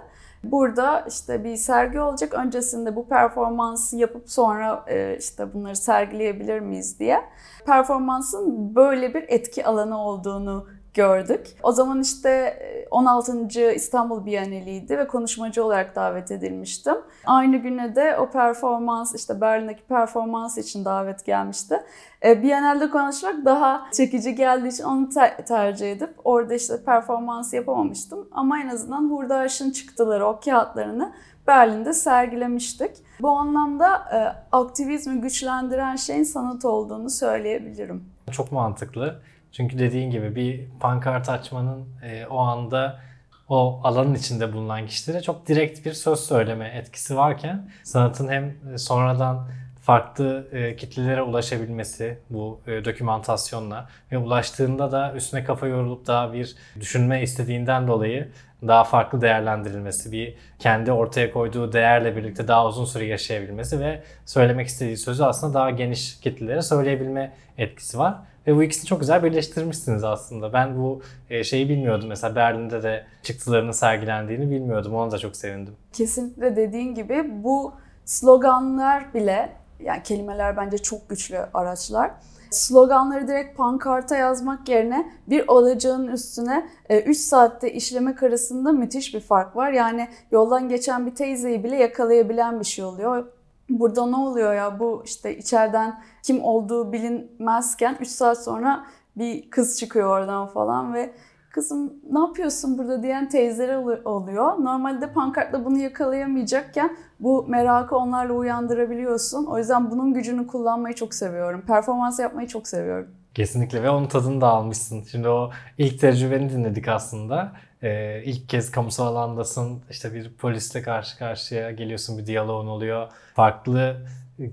Burada 0.44 1.04
işte 1.08 1.44
bir 1.44 1.56
sergi 1.56 2.00
olacak. 2.00 2.34
Öncesinde 2.34 2.96
bu 2.96 3.08
performansı 3.08 3.96
yapıp 3.96 4.30
sonra 4.30 4.84
e, 4.88 5.16
işte 5.18 5.54
bunları 5.54 5.76
sergileyebilir 5.76 6.60
miyiz 6.60 6.98
diye. 6.98 7.20
Performansın 7.66 8.74
böyle 8.74 9.14
bir 9.14 9.24
etki 9.28 9.66
alanı 9.66 9.98
olduğunu 9.98 10.66
gördük. 10.94 11.46
O 11.62 11.72
zaman 11.72 12.00
işte 12.00 12.30
e, 12.30 12.86
16. 12.90 13.72
İstanbul 13.74 14.26
Bienaliydi 14.26 14.98
ve 14.98 15.06
konuşmacı 15.06 15.64
olarak 15.64 15.96
davet 15.96 16.30
edilmiştim. 16.30 16.94
Aynı 17.26 17.56
güne 17.56 17.96
de 17.96 18.16
o 18.16 18.30
performans 18.30 19.14
işte 19.14 19.40
Berlin'deki 19.40 19.82
performans 19.82 20.58
için 20.58 20.84
davet 20.84 21.24
gelmişti. 21.24 21.82
E, 22.24 22.42
Biennale'de 22.42 22.90
konuşmak 22.90 23.44
daha 23.44 23.86
çekici 23.92 24.34
geldiği 24.34 24.68
için 24.68 24.84
onu 24.84 25.08
ter- 25.08 25.46
tercih 25.46 25.92
edip 25.92 26.14
orada 26.24 26.54
işte 26.54 26.84
performans 26.84 27.52
yapamamıştım. 27.52 28.28
Ama 28.32 28.60
en 28.60 28.68
azından 28.68 29.10
Hurda 29.10 29.36
Aş'ın 29.36 29.70
çıktıları, 29.70 30.26
o 30.26 30.40
kağıtlarını 30.44 31.12
Berlin'de 31.46 31.92
sergilemiştik. 31.92 32.90
Bu 33.20 33.28
anlamda 33.28 33.96
e, 33.96 34.18
aktivizmi 34.56 35.20
güçlendiren 35.20 35.96
şeyin 35.96 36.22
sanat 36.22 36.64
olduğunu 36.64 37.10
söyleyebilirim. 37.10 38.04
Çok 38.30 38.52
mantıklı. 38.52 39.20
Çünkü 39.52 39.78
dediğin 39.78 40.10
gibi 40.10 40.36
bir 40.36 40.68
pankart 40.80 41.28
açmanın 41.28 41.88
e, 42.02 42.26
o 42.26 42.38
anda 42.38 43.00
o 43.48 43.80
alanın 43.84 44.14
içinde 44.14 44.52
bulunan 44.52 44.86
kişilere 44.86 45.22
çok 45.22 45.46
direkt 45.48 45.86
bir 45.86 45.92
söz 45.92 46.20
söyleme 46.20 46.68
etkisi 46.68 47.16
varken 47.16 47.70
sanatın 47.82 48.28
hem 48.28 48.78
sonradan 48.78 49.48
farklı 49.90 50.46
e, 50.52 50.76
kitlelere 50.76 51.22
ulaşabilmesi 51.22 52.18
bu 52.30 52.60
e, 52.66 52.84
dokümantasyonla 52.84 53.88
ve 54.12 54.18
ulaştığında 54.18 54.92
da 54.92 55.12
üstüne 55.14 55.44
kafa 55.44 55.66
yorulup 55.66 56.06
daha 56.06 56.32
bir 56.32 56.56
düşünme 56.80 57.22
istediğinden 57.22 57.88
dolayı 57.88 58.28
daha 58.66 58.84
farklı 58.84 59.20
değerlendirilmesi, 59.20 60.12
bir 60.12 60.34
kendi 60.58 60.92
ortaya 60.92 61.32
koyduğu 61.32 61.72
değerle 61.72 62.16
birlikte 62.16 62.48
daha 62.48 62.66
uzun 62.66 62.84
süre 62.84 63.06
yaşayabilmesi 63.06 63.80
ve 63.80 64.02
söylemek 64.26 64.66
istediği 64.66 64.96
sözü 64.96 65.22
aslında 65.22 65.54
daha 65.54 65.70
geniş 65.70 66.20
kitlelere 66.20 66.62
söyleyebilme 66.62 67.32
etkisi 67.58 67.98
var. 67.98 68.14
Ve 68.46 68.56
bu 68.56 68.62
ikisini 68.62 68.86
çok 68.86 69.00
güzel 69.00 69.24
birleştirmişsiniz 69.24 70.04
aslında. 70.04 70.52
Ben 70.52 70.76
bu 70.76 71.02
e, 71.30 71.44
şeyi 71.44 71.68
bilmiyordum. 71.68 72.08
Mesela 72.08 72.34
Berlin'de 72.36 72.82
de 72.82 73.06
çıktılarının 73.22 73.72
sergilendiğini 73.72 74.50
bilmiyordum. 74.50 74.94
Ona 74.94 75.10
da 75.10 75.18
çok 75.18 75.36
sevindim. 75.36 75.74
Kesinlikle 75.92 76.56
dediğin 76.56 76.94
gibi 76.94 77.24
bu 77.44 77.74
sloganlar 78.04 79.14
bile 79.14 79.59
yani 79.84 80.02
kelimeler 80.02 80.56
bence 80.56 80.78
çok 80.78 81.08
güçlü 81.08 81.38
araçlar. 81.54 82.10
Sloganları 82.50 83.28
direkt 83.28 83.56
pankarta 83.56 84.16
yazmak 84.16 84.68
yerine 84.68 85.12
bir 85.26 85.48
olacağın 85.48 86.08
üstüne 86.08 86.66
3 87.06 87.16
saatte 87.16 87.72
işlemek 87.72 88.22
arasında 88.22 88.72
müthiş 88.72 89.14
bir 89.14 89.20
fark 89.20 89.56
var. 89.56 89.72
Yani 89.72 90.08
yoldan 90.30 90.68
geçen 90.68 91.06
bir 91.06 91.14
teyzeyi 91.14 91.64
bile 91.64 91.76
yakalayabilen 91.76 92.60
bir 92.60 92.64
şey 92.64 92.84
oluyor. 92.84 93.26
Burada 93.68 94.06
ne 94.06 94.16
oluyor 94.16 94.54
ya 94.54 94.80
bu 94.80 95.02
işte 95.04 95.36
içeriden 95.36 96.00
kim 96.22 96.44
olduğu 96.44 96.92
bilinmezken 96.92 97.96
3 98.00 98.08
saat 98.08 98.44
sonra 98.44 98.86
bir 99.16 99.50
kız 99.50 99.78
çıkıyor 99.78 100.08
oradan 100.08 100.46
falan 100.46 100.94
ve 100.94 101.12
kızım 101.50 101.92
ne 102.12 102.18
yapıyorsun 102.18 102.78
burada 102.78 103.02
diyen 103.02 103.28
teyzeler 103.28 103.76
oluyor. 104.04 104.64
Normalde 104.64 105.12
pankartla 105.12 105.64
bunu 105.64 105.78
yakalayamayacakken 105.78 106.96
bu 107.20 107.46
merakı 107.48 107.96
onlarla 107.96 108.32
uyandırabiliyorsun. 108.32 109.46
O 109.46 109.58
yüzden 109.58 109.90
bunun 109.90 110.14
gücünü 110.14 110.46
kullanmayı 110.46 110.94
çok 110.94 111.14
seviyorum. 111.14 111.62
Performans 111.66 112.20
yapmayı 112.20 112.48
çok 112.48 112.68
seviyorum. 112.68 113.08
Kesinlikle 113.34 113.82
ve 113.82 113.90
onun 113.90 114.06
tadını 114.06 114.40
da 114.40 114.48
almışsın. 114.48 115.02
Şimdi 115.10 115.28
o 115.28 115.50
ilk 115.78 116.00
tecrübeni 116.00 116.50
dinledik 116.50 116.88
aslında. 116.88 117.52
Ee, 117.82 118.22
ilk 118.24 118.48
kez 118.48 118.70
kamusal 118.70 119.06
alandasın, 119.06 119.82
işte 119.90 120.14
bir 120.14 120.34
polisle 120.34 120.82
karşı 120.82 121.18
karşıya 121.18 121.70
geliyorsun, 121.70 122.18
bir 122.18 122.26
diyaloğun 122.26 122.66
oluyor. 122.66 123.08
Farklı 123.34 123.96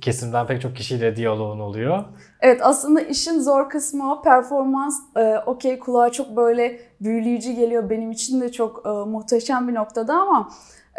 kesimden 0.02 0.48
pek 0.48 0.62
çok 0.62 0.76
kişiyle 0.76 1.16
diyaloğun 1.16 1.60
oluyor. 1.60 2.04
Evet 2.42 2.62
aslında 2.64 3.02
işin 3.02 3.40
zor 3.40 3.70
kısmı 3.70 4.14
o 4.14 4.22
performans 4.22 5.00
e, 5.16 5.38
okey 5.46 5.80
kulağa 5.80 6.12
çok 6.12 6.36
böyle 6.36 6.80
büyüleyici 7.02 7.56
geliyor 7.56 7.90
benim 7.90 8.12
için 8.12 8.42
de 8.42 8.52
çok 8.52 8.86
e, 8.86 8.90
muhteşem 8.90 9.68
bir 9.68 9.74
noktada 9.74 10.14
ama 10.14 10.50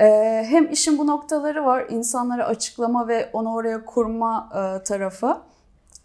e, 0.01 0.05
hem 0.49 0.71
işin 0.71 0.99
bu 0.99 1.07
noktaları 1.07 1.65
var 1.65 1.87
insanlara 1.89 2.47
açıklama 2.47 3.09
ve 3.09 3.31
onu 3.33 3.55
oraya 3.55 3.85
kurma 3.85 4.51
e, 4.53 4.83
tarafı 4.83 5.37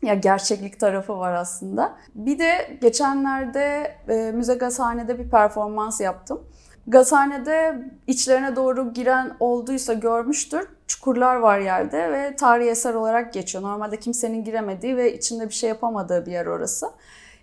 ya 0.01 0.13
gerçeklik 0.13 0.79
tarafı 0.79 1.17
var 1.17 1.33
aslında. 1.33 1.95
Bir 2.15 2.39
de 2.39 2.77
geçenlerde 2.81 3.95
e, 4.09 4.31
Müze 4.31 4.53
Gazhane'de 4.53 5.19
bir 5.19 5.29
performans 5.29 6.01
yaptım. 6.01 6.41
Gazhane'de 6.87 7.85
içlerine 8.07 8.55
doğru 8.55 8.93
giren 8.93 9.37
olduysa 9.39 9.93
görmüştür. 9.93 10.67
Çukurlar 10.93 11.35
var 11.35 11.59
yerde 11.59 12.11
ve 12.11 12.35
tarihi 12.35 12.69
eser 12.69 12.93
olarak 12.93 13.33
geçiyor. 13.33 13.63
Normalde 13.63 13.99
kimsenin 13.99 14.43
giremediği 14.43 14.97
ve 14.97 15.13
içinde 15.13 15.49
bir 15.49 15.53
şey 15.53 15.69
yapamadığı 15.69 16.25
bir 16.25 16.31
yer 16.31 16.45
orası. 16.45 16.85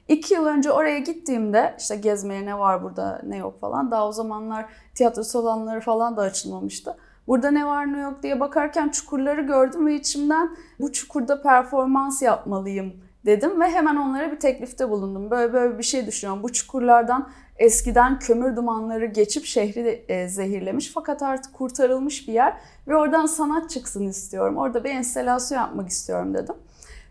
İki 0.08 0.34
yıl 0.34 0.46
önce 0.46 0.72
oraya 0.72 0.98
gittiğimde 0.98 1.74
işte 1.78 1.96
gezmeye 1.96 2.46
ne 2.46 2.58
var 2.58 2.82
burada 2.82 3.20
ne 3.26 3.36
yok 3.36 3.60
falan. 3.60 3.90
Daha 3.90 4.08
o 4.08 4.12
zamanlar 4.12 4.66
tiyatro 4.94 5.22
salonları 5.22 5.80
falan 5.80 6.16
da 6.16 6.22
açılmamıştı. 6.22 6.96
Burada 7.26 7.50
ne 7.50 7.66
var 7.66 7.92
ne 7.92 8.00
yok 8.00 8.22
diye 8.22 8.40
bakarken 8.40 8.88
çukurları 8.88 9.40
gördüm 9.40 9.86
ve 9.86 9.94
içimden 9.94 10.56
bu 10.80 10.92
çukurda 10.92 11.42
performans 11.42 12.22
yapmalıyım 12.22 12.92
dedim 13.26 13.60
ve 13.60 13.70
hemen 13.70 13.96
onlara 13.96 14.32
bir 14.32 14.40
teklifte 14.40 14.90
bulundum. 14.90 15.30
Böyle 15.30 15.52
böyle 15.52 15.78
bir 15.78 15.82
şey 15.82 16.06
düşünüyorum. 16.06 16.42
Bu 16.42 16.52
çukurlardan 16.52 17.30
eskiden 17.60 18.18
kömür 18.18 18.56
dumanları 18.56 19.06
geçip 19.06 19.44
şehri 19.44 20.04
e, 20.08 20.28
zehirlemiş 20.28 20.90
fakat 20.94 21.22
artık 21.22 21.54
kurtarılmış 21.54 22.28
bir 22.28 22.32
yer 22.32 22.54
ve 22.88 22.96
oradan 22.96 23.26
sanat 23.26 23.70
çıksın 23.70 24.08
istiyorum. 24.08 24.56
Orada 24.56 24.84
bir 24.84 24.90
enstelasyon 24.90 25.58
yapmak 25.58 25.88
istiyorum 25.88 26.34
dedim. 26.34 26.54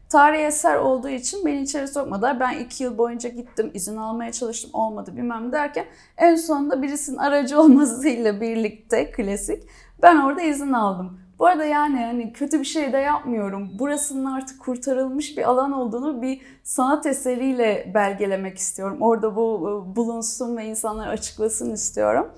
Tarihi 0.10 0.42
eser 0.42 0.76
olduğu 0.76 1.10
için 1.10 1.46
beni 1.46 1.62
içeri 1.62 1.88
sokmadılar. 1.88 2.40
Ben 2.40 2.60
iki 2.60 2.84
yıl 2.84 2.98
boyunca 2.98 3.30
gittim, 3.30 3.72
izin 3.74 3.98
almaya 3.98 4.32
çalıştım, 4.32 4.70
olmadı 4.74 5.18
bilmem 5.18 5.52
derken 5.52 5.86
en 6.18 6.36
sonunda 6.36 6.82
birisinin 6.82 7.18
aracı 7.18 7.62
olmasıyla 7.62 8.42
birlikte 8.42 9.12
klasik 9.12 9.64
ben 10.02 10.18
orada 10.18 10.42
izin 10.42 10.74
aldım. 10.74 11.20
Bu 11.40 11.48
arada 11.48 11.66
yani 11.66 12.06
hani 12.06 12.34
kötü 12.34 12.60
bir 12.60 12.66
şey 12.66 12.94
de 12.94 12.98
yapmıyorum. 12.98 13.70
Burasının 13.80 14.26
artık 14.26 14.60
kurtarılmış 14.62 15.38
bir 15.38 15.50
alan 15.50 15.72
olduğunu 15.72 16.22
bir 16.22 16.42
sanat 16.64 17.06
eseriyle 17.06 17.92
belgelemek 17.94 18.58
istiyorum. 18.58 18.98
Orada 19.02 19.36
bu 19.36 19.84
bulunsun 19.96 20.58
ve 20.58 20.66
insanlar 20.66 21.08
açıklasın 21.08 21.74
istiyorum. 21.74 22.32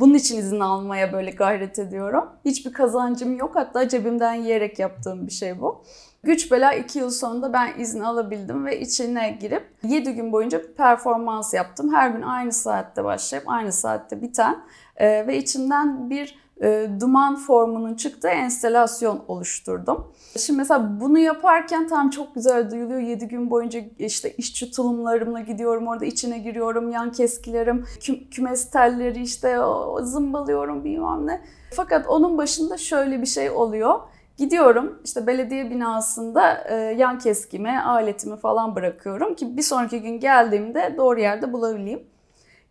Bunun 0.00 0.14
için 0.14 0.38
izin 0.38 0.60
almaya 0.60 1.12
böyle 1.12 1.30
gayret 1.30 1.78
ediyorum. 1.78 2.24
Hiçbir 2.44 2.72
kazancım 2.72 3.36
yok 3.36 3.50
hatta 3.54 3.88
cebimden 3.88 4.34
yiyerek 4.34 4.78
yaptığım 4.78 5.26
bir 5.26 5.32
şey 5.32 5.60
bu. 5.60 5.84
Güç 6.22 6.52
bela 6.52 6.74
2 6.74 6.98
yıl 6.98 7.10
sonunda 7.10 7.52
ben 7.52 7.78
izin 7.78 8.00
alabildim 8.00 8.66
ve 8.66 8.80
içine 8.80 9.38
girip 9.40 9.74
7 9.82 10.14
gün 10.14 10.32
boyunca 10.32 10.74
performans 10.76 11.54
yaptım. 11.54 11.94
Her 11.94 12.10
gün 12.10 12.22
aynı 12.22 12.52
saatte 12.52 13.04
başlayıp 13.04 13.48
aynı 13.48 13.72
saatte 13.72 14.22
biten 14.22 14.56
ve 15.00 15.38
içinden 15.38 16.10
bir 16.10 16.43
e, 16.62 16.88
duman 17.00 17.36
formunun 17.36 17.94
çıktığı 17.94 18.28
enstelasyon 18.28 19.24
oluşturdum. 19.28 20.12
Şimdi 20.38 20.58
mesela 20.58 21.00
bunu 21.00 21.18
yaparken 21.18 21.88
tam 21.88 22.10
çok 22.10 22.34
güzel 22.34 22.70
duyuluyor. 22.70 23.00
7 23.00 23.28
gün 23.28 23.50
boyunca 23.50 23.80
işte 23.98 24.32
işçi 24.32 24.70
tulumlarımla 24.70 25.40
gidiyorum 25.40 25.88
orada 25.88 26.04
içine 26.04 26.38
giriyorum. 26.38 26.90
Yan 26.90 27.12
keskilerim, 27.12 27.84
kü- 28.00 28.30
kümes 28.30 28.70
telleri 28.70 29.22
işte 29.22 29.60
o, 29.60 29.98
zımbalıyorum 30.02 30.84
bilmem 30.84 31.26
ne. 31.26 31.40
Fakat 31.72 32.06
onun 32.08 32.38
başında 32.38 32.76
şöyle 32.76 33.20
bir 33.20 33.26
şey 33.26 33.50
oluyor. 33.50 34.00
Gidiyorum 34.36 35.00
işte 35.04 35.26
belediye 35.26 35.70
binasında 35.70 36.64
e, 36.68 36.74
yan 36.74 37.18
keskime, 37.18 37.78
aletimi 37.78 38.36
falan 38.36 38.74
bırakıyorum 38.76 39.34
ki 39.34 39.56
bir 39.56 39.62
sonraki 39.62 40.02
gün 40.02 40.20
geldiğimde 40.20 40.94
doğru 40.96 41.20
yerde 41.20 41.52
bulabileyim. 41.52 42.02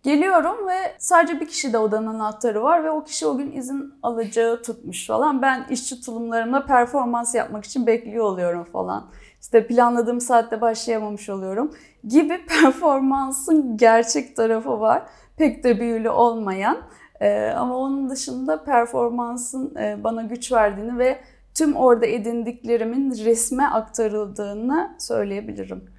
Geliyorum 0.04 0.68
ve 0.68 0.96
sadece 0.98 1.40
bir 1.40 1.48
kişi 1.48 1.74
de 1.74 1.78
odanın 1.78 2.08
anahtarı 2.08 2.64
var 2.64 2.84
ve 2.84 2.92
o 2.92 3.04
kişi 3.04 3.26
o 3.26 3.38
gün 3.38 3.52
izin 3.52 3.94
alacağı 4.04 4.62
tutmuş 4.62 5.08
falan. 5.08 5.42
Ben 5.42 5.66
işçi 5.70 6.02
tulumlarımla 6.02 6.66
performans 6.66 7.36
yapmak 7.36 7.66
için 7.66 7.88
bekliyor 7.88 8.26
oluyorum 8.26 8.64
falan. 8.64 9.10
İşte 9.42 9.68
planladığım 9.68 10.22
saatte 10.22 10.62
başlayamamış 10.62 11.30
oluyorum 11.30 11.72
gibi 12.08 12.46
performansın 12.48 13.78
gerçek 13.78 14.36
tarafı 14.36 14.80
var. 14.80 15.04
Pek 15.38 15.64
de 15.64 15.80
büyülü 15.80 16.10
olmayan. 16.10 16.78
Ee, 17.22 17.54
ama 17.58 17.78
onun 17.78 18.10
dışında 18.10 18.64
performansın 18.64 19.76
e, 19.76 20.04
bana 20.04 20.22
güç 20.22 20.52
verdiğini 20.52 20.98
ve 20.98 21.20
tüm 21.54 21.76
orada 21.76 22.06
edindiklerimin 22.06 23.12
resme 23.26 23.64
aktarıldığını 23.66 24.96
söyleyebilirim. 25.00 25.93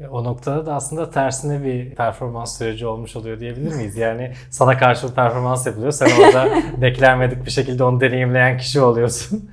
E, 0.00 0.08
o 0.08 0.24
noktada 0.24 0.66
da 0.66 0.74
aslında 0.74 1.10
tersine 1.10 1.64
bir 1.64 1.94
performans 1.94 2.58
süreci 2.58 2.86
olmuş 2.86 3.16
oluyor 3.16 3.40
diyebilir 3.40 3.74
miyiz? 3.74 3.96
Yani 3.96 4.32
sana 4.50 4.78
karşı 4.78 5.08
bir 5.08 5.14
performans 5.14 5.66
yapılıyor. 5.66 5.92
Sen 5.92 6.08
orada 6.20 6.48
beklenmedik 6.82 7.46
bir 7.46 7.50
şekilde 7.50 7.84
onu 7.84 8.00
deneyimleyen 8.00 8.58
kişi 8.58 8.80
oluyorsun. 8.80 9.50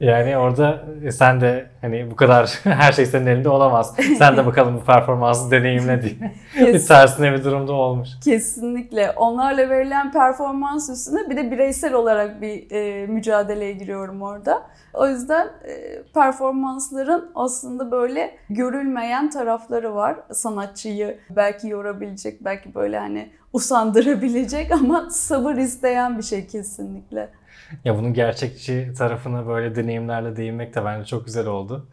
yani 0.00 0.36
orada 0.36 0.84
e, 1.04 1.12
sen 1.12 1.40
de 1.40 1.66
hani 1.80 2.10
bu 2.10 2.16
kadar 2.16 2.46
her 2.64 2.92
şey 2.92 3.06
senin 3.06 3.26
elinde 3.26 3.48
olamaz. 3.48 3.94
Sen 4.18 4.36
de 4.36 4.46
bakalım 4.46 4.76
bu 4.76 4.84
performansı 4.84 5.50
deneyimle 5.50 6.02
diye. 6.02 6.32
bir 6.74 6.86
tersine 6.86 7.32
bir 7.32 7.44
durumda 7.44 7.72
olmuş. 7.72 8.08
Kesinlikle. 8.24 9.10
Onlarla 9.10 9.70
verilen 9.70 10.12
performans 10.12 10.90
üstüne 10.90 11.30
bir 11.30 11.36
de 11.36 11.50
bireysel 11.50 11.94
olarak 11.94 12.42
bir 12.42 12.70
e, 12.70 13.06
mücadeleye 13.06 13.72
giriyorum 13.72 14.22
orada. 14.22 14.62
O 14.94 15.08
yüzden 15.08 15.46
e, 15.46 16.02
performansların 16.14 17.30
aslında 17.34 17.90
böyle 17.90 18.36
görülmeyen 18.50 19.30
tarafı 19.30 19.49
tarafları 19.50 19.94
var. 19.94 20.16
Sanatçıyı 20.32 21.18
belki 21.30 21.68
yorabilecek, 21.68 22.44
belki 22.44 22.74
böyle 22.74 22.98
hani 22.98 23.30
usandırabilecek 23.52 24.72
ama 24.80 25.10
sabır 25.10 25.54
isteyen 25.54 26.18
bir 26.18 26.22
şey 26.22 26.46
kesinlikle. 26.46 27.28
Ya 27.84 27.98
bunun 27.98 28.14
gerçekçi 28.14 28.92
tarafına 28.98 29.46
böyle 29.46 29.76
deneyimlerle 29.76 30.36
değinmek 30.36 30.74
de 30.74 30.84
bence 30.84 31.04
çok 31.06 31.26
güzel 31.26 31.46
oldu. 31.46 31.86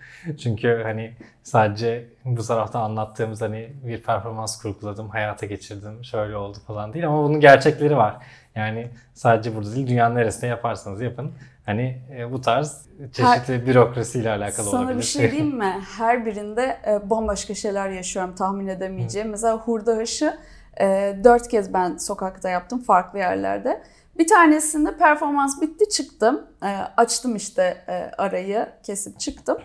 Çünkü 0.43 0.81
hani 0.83 1.13
sadece 1.43 2.05
bu 2.25 2.43
tarafta 2.43 2.79
anlattığımız 2.79 3.41
hani 3.41 3.69
bir 3.83 4.01
performans 4.01 4.61
kurguladım, 4.61 5.09
hayata 5.09 5.45
geçirdim, 5.45 6.03
şöyle 6.03 6.35
oldu 6.35 6.57
falan 6.67 6.93
değil 6.93 7.07
ama 7.07 7.23
bunun 7.23 7.39
gerçekleri 7.39 7.97
var. 7.97 8.17
Yani 8.55 8.87
sadece 9.13 9.55
burada 9.55 9.75
değil, 9.75 9.87
dünyanın 9.87 10.15
neresinde 10.15 10.47
yaparsanız 10.47 11.01
yapın. 11.01 11.31
Hani 11.67 11.97
e, 12.17 12.31
bu 12.31 12.41
tarz 12.41 12.85
çeşitli 13.13 13.67
bürokrasiyle 13.67 14.29
alakalı 14.29 14.65
Sana 14.69 14.81
olabilir. 14.81 14.97
bir 14.97 15.03
şey 15.03 15.31
diyeyim 15.31 15.57
mi? 15.57 15.81
Her 15.97 16.25
birinde 16.25 16.77
e, 16.87 17.09
bambaşka 17.09 17.55
şeyler 17.55 17.89
yaşıyorum 17.89 18.35
tahmin 18.35 18.67
edemeyeceğim. 18.67 19.29
Mesela 19.29 19.57
hurda 19.57 19.91
hışı 19.91 20.37
e, 20.81 21.17
dört 21.23 21.47
kez 21.47 21.73
ben 21.73 21.97
sokakta 21.97 22.49
yaptım 22.49 22.79
farklı 22.79 23.19
yerlerde. 23.19 23.83
Bir 24.17 24.27
tanesinde 24.27 24.97
performans 24.97 25.61
bitti 25.61 25.89
çıktım. 25.89 26.41
E, 26.63 26.67
açtım 26.97 27.35
işte 27.35 27.77
e, 27.87 28.11
arayı 28.17 28.67
kesip 28.83 29.19
çıktım. 29.19 29.57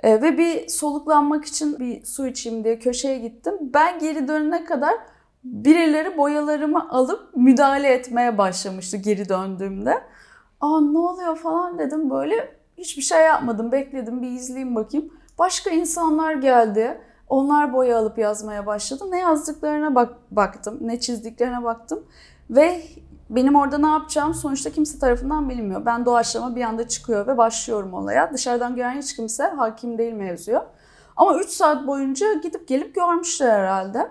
E, 0.00 0.22
ve 0.22 0.38
bir 0.38 0.68
soluklanmak 0.68 1.44
için 1.44 1.78
bir 1.78 2.04
su 2.04 2.26
içeyim 2.26 2.64
diye 2.64 2.78
köşeye 2.78 3.18
gittim. 3.18 3.54
Ben 3.60 3.98
geri 3.98 4.28
dönene 4.28 4.64
kadar 4.64 4.94
birileri 5.44 6.18
boyalarımı 6.18 6.90
alıp 6.90 7.36
müdahale 7.36 7.88
etmeye 7.88 8.38
başlamıştı 8.38 8.96
geri 8.96 9.28
döndüğümde. 9.28 10.02
Aa 10.60 10.80
ne 10.80 10.98
oluyor 10.98 11.36
falan 11.36 11.78
dedim 11.78 12.10
böyle 12.10 12.54
hiçbir 12.78 13.02
şey 13.02 13.20
yapmadım 13.20 13.72
bekledim 13.72 14.22
bir 14.22 14.30
izleyeyim 14.30 14.74
bakayım. 14.74 15.12
Başka 15.38 15.70
insanlar 15.70 16.34
geldi. 16.34 17.00
Onlar 17.28 17.72
boya 17.72 17.98
alıp 17.98 18.18
yazmaya 18.18 18.66
başladı. 18.66 19.04
Ne 19.10 19.18
yazdıklarına 19.18 19.94
bak 19.94 20.14
baktım, 20.30 20.78
ne 20.80 21.00
çizdiklerine 21.00 21.64
baktım 21.64 22.04
ve 22.50 22.82
benim 23.30 23.56
orada 23.56 23.78
ne 23.78 23.86
yapacağım 23.86 24.34
sonuçta 24.34 24.70
kimse 24.70 24.98
tarafından 24.98 25.48
bilinmiyor. 25.48 25.86
Ben 25.86 26.04
doğaçlama 26.04 26.56
bir 26.56 26.62
anda 26.62 26.88
çıkıyor 26.88 27.26
ve 27.26 27.36
başlıyorum 27.36 27.94
olaya. 27.94 28.32
Dışarıdan 28.32 28.76
gören 28.76 28.98
hiç 28.98 29.16
kimse 29.16 29.44
hakim 29.44 29.98
değil 29.98 30.12
mevzuya. 30.12 30.66
Ama 31.16 31.38
3 31.38 31.48
saat 31.48 31.86
boyunca 31.86 32.34
gidip 32.34 32.68
gelip 32.68 32.94
görmüşler 32.94 33.58
herhalde. 33.58 34.10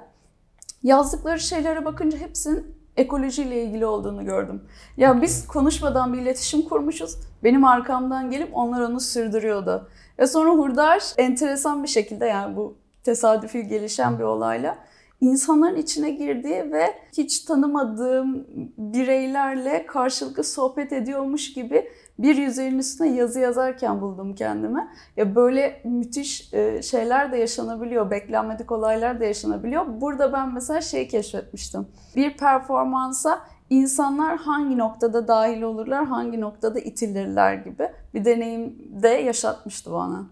Yazdıkları 0.83 1.39
şeylere 1.39 1.85
bakınca 1.85 2.17
hepsinin 2.17 2.78
ekolojiyle 2.97 3.63
ilgili 3.63 3.85
olduğunu 3.85 4.25
gördüm. 4.25 4.63
Ya 4.97 5.21
biz 5.21 5.47
konuşmadan 5.47 6.13
bir 6.13 6.21
iletişim 6.21 6.61
kurmuşuz. 6.61 7.15
Benim 7.43 7.65
arkamdan 7.65 8.31
gelip 8.31 8.49
onlar 8.53 8.81
onu 8.81 8.99
sürdürüyordu. 8.99 9.89
Ve 10.19 10.27
sonra 10.27 10.49
Hurdar 10.49 11.03
enteresan 11.17 11.83
bir 11.83 11.87
şekilde 11.87 12.25
yani 12.25 12.55
bu 12.55 12.77
tesadüfi 13.03 13.67
gelişen 13.67 14.19
bir 14.19 14.23
olayla 14.23 14.77
insanların 15.21 15.75
içine 15.75 16.11
girdiği 16.11 16.71
ve 16.71 16.85
hiç 17.17 17.39
tanımadığım 17.39 18.47
bireylerle 18.77 19.85
karşılıklı 19.85 20.43
sohbet 20.43 20.93
ediyormuş 20.93 21.53
gibi 21.53 21.89
bir 22.19 22.35
yüzeyin 22.35 22.79
üstüne 22.79 23.09
yazı 23.15 23.39
yazarken 23.39 24.01
buldum 24.01 24.35
kendimi. 24.35 24.87
Ya 25.17 25.35
böyle 25.35 25.81
müthiş 25.83 26.53
e, 26.53 26.81
şeyler 26.81 27.31
de 27.31 27.37
yaşanabiliyor, 27.37 28.11
beklenmedik 28.11 28.71
olaylar 28.71 29.19
da 29.19 29.25
yaşanabiliyor. 29.25 30.01
Burada 30.01 30.33
ben 30.33 30.53
mesela 30.53 30.81
şey 30.81 31.07
keşfetmiştim. 31.07 31.87
Bir 32.15 32.37
performansa 32.37 33.41
insanlar 33.69 34.37
hangi 34.37 34.77
noktada 34.77 35.27
dahil 35.27 35.61
olurlar, 35.61 36.05
hangi 36.05 36.41
noktada 36.41 36.79
itilirler 36.79 37.53
gibi 37.53 37.89
bir 38.13 38.25
deneyim 38.25 38.75
de 39.03 39.09
yaşatmıştı 39.09 39.91
bana. 39.91 40.25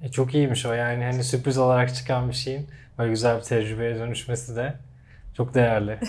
E, 0.00 0.10
çok 0.10 0.34
iyiymiş 0.34 0.66
o 0.66 0.72
yani 0.72 1.04
hani 1.04 1.24
sürpriz 1.24 1.58
olarak 1.58 1.94
çıkan 1.94 2.28
bir 2.28 2.34
şeyin 2.34 2.66
böyle 2.98 3.10
güzel 3.10 3.38
bir 3.38 3.42
tecrübeye 3.42 3.94
dönüşmesi 3.94 4.56
de 4.56 4.74
çok 5.36 5.54
değerli. 5.54 5.98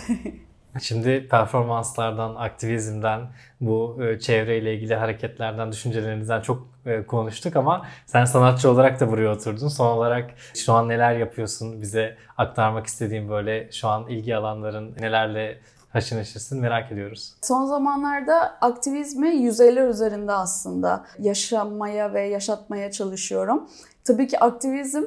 Şimdi 0.79 1.27
performanslardan, 1.27 2.35
aktivizmden, 2.35 3.21
bu 3.61 3.97
e, 4.03 4.19
çevreyle 4.19 4.75
ilgili 4.75 4.95
hareketlerden, 4.95 5.71
düşüncelerinizden 5.71 6.41
çok 6.41 6.67
e, 6.85 7.05
konuştuk 7.05 7.55
ama 7.55 7.85
sen 8.05 8.25
sanatçı 8.25 8.71
olarak 8.71 8.99
da 8.99 9.11
buraya 9.11 9.31
oturdun. 9.31 9.67
Son 9.67 9.85
olarak 9.85 10.31
şu 10.55 10.73
an 10.73 10.89
neler 10.89 11.15
yapıyorsun? 11.15 11.81
Bize 11.81 12.17
aktarmak 12.37 12.87
istediğin 12.87 13.29
böyle 13.29 13.71
şu 13.71 13.87
an 13.87 14.07
ilgi 14.07 14.35
alanların 14.35 14.95
nelerle 14.99 15.57
haşır 15.89 16.15
neşirsin 16.15 16.61
merak 16.61 16.91
ediyoruz. 16.91 17.33
Son 17.41 17.65
zamanlarda 17.65 18.57
aktivizmi 18.61 19.29
yüzeyler 19.29 19.87
üzerinde 19.87 20.31
aslında 20.31 21.05
yaşamaya 21.19 22.13
ve 22.13 22.21
yaşatmaya 22.21 22.91
çalışıyorum. 22.91 23.69
Tabii 24.03 24.27
ki 24.27 24.39
aktivizm 24.39 25.03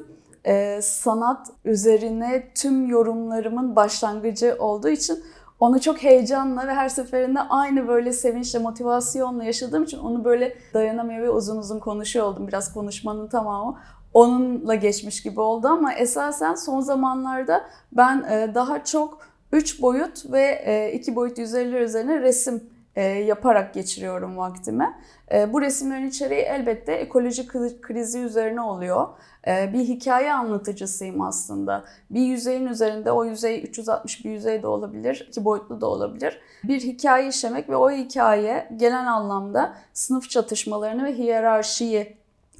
e, 0.46 0.80
sanat 0.82 1.50
üzerine 1.64 2.48
tüm 2.54 2.86
yorumlarımın 2.86 3.76
başlangıcı 3.76 4.56
olduğu 4.58 4.88
için 4.88 5.24
onu 5.60 5.80
çok 5.80 6.02
heyecanla 6.02 6.66
ve 6.66 6.74
her 6.74 6.88
seferinde 6.88 7.40
aynı 7.40 7.88
böyle 7.88 8.12
sevinçle, 8.12 8.58
motivasyonla 8.58 9.44
yaşadığım 9.44 9.84
için 9.84 9.98
onu 9.98 10.24
böyle 10.24 10.56
dayanamıyor 10.74 11.22
ve 11.22 11.30
uzun 11.30 11.56
uzun 11.56 11.78
konuşuyor 11.78 12.26
oldum. 12.26 12.48
Biraz 12.48 12.74
konuşmanın 12.74 13.28
tamamı 13.28 13.78
onunla 14.14 14.74
geçmiş 14.74 15.22
gibi 15.22 15.40
oldu 15.40 15.68
ama 15.68 15.94
esasen 15.94 16.54
son 16.54 16.80
zamanlarda 16.80 17.64
ben 17.92 18.22
e, 18.30 18.54
daha 18.54 18.84
çok 18.84 19.18
3 19.52 19.82
boyut 19.82 20.32
ve 20.32 20.92
2 20.94 21.16
boyut 21.16 21.38
yüzeyler 21.38 21.80
üzerine 21.80 22.20
resim 22.20 22.64
e, 22.96 23.02
yaparak 23.02 23.74
geçiriyorum 23.74 24.36
vaktimi. 24.36 24.94
E, 25.32 25.52
bu 25.52 25.60
resimlerin 25.60 26.08
içeriği 26.08 26.40
elbette 26.40 26.92
ekoloji 26.92 27.46
krizi 27.80 28.18
üzerine 28.18 28.60
oluyor. 28.60 29.08
E, 29.46 29.72
bir 29.72 29.78
hikaye 29.78 30.32
anlatıcısıyım 30.32 31.20
aslında. 31.20 31.84
Bir 32.10 32.20
yüzeyin 32.20 32.66
üzerinde 32.66 33.12
o 33.12 33.24
yüzey 33.24 33.62
360 33.62 34.24
bir 34.24 34.30
yüzey 34.30 34.62
de 34.62 34.66
olabilir, 34.66 35.26
iki 35.28 35.44
boyutlu 35.44 35.80
da 35.80 35.86
olabilir. 35.86 36.40
Bir 36.64 36.80
hikaye 36.80 37.28
işlemek 37.28 37.68
ve 37.68 37.76
o 37.76 37.90
hikaye 37.90 38.68
genel 38.76 39.12
anlamda 39.12 39.74
sınıf 39.92 40.30
çatışmalarını 40.30 41.04
ve 41.04 41.18
hiyerarşiyi 41.18 42.16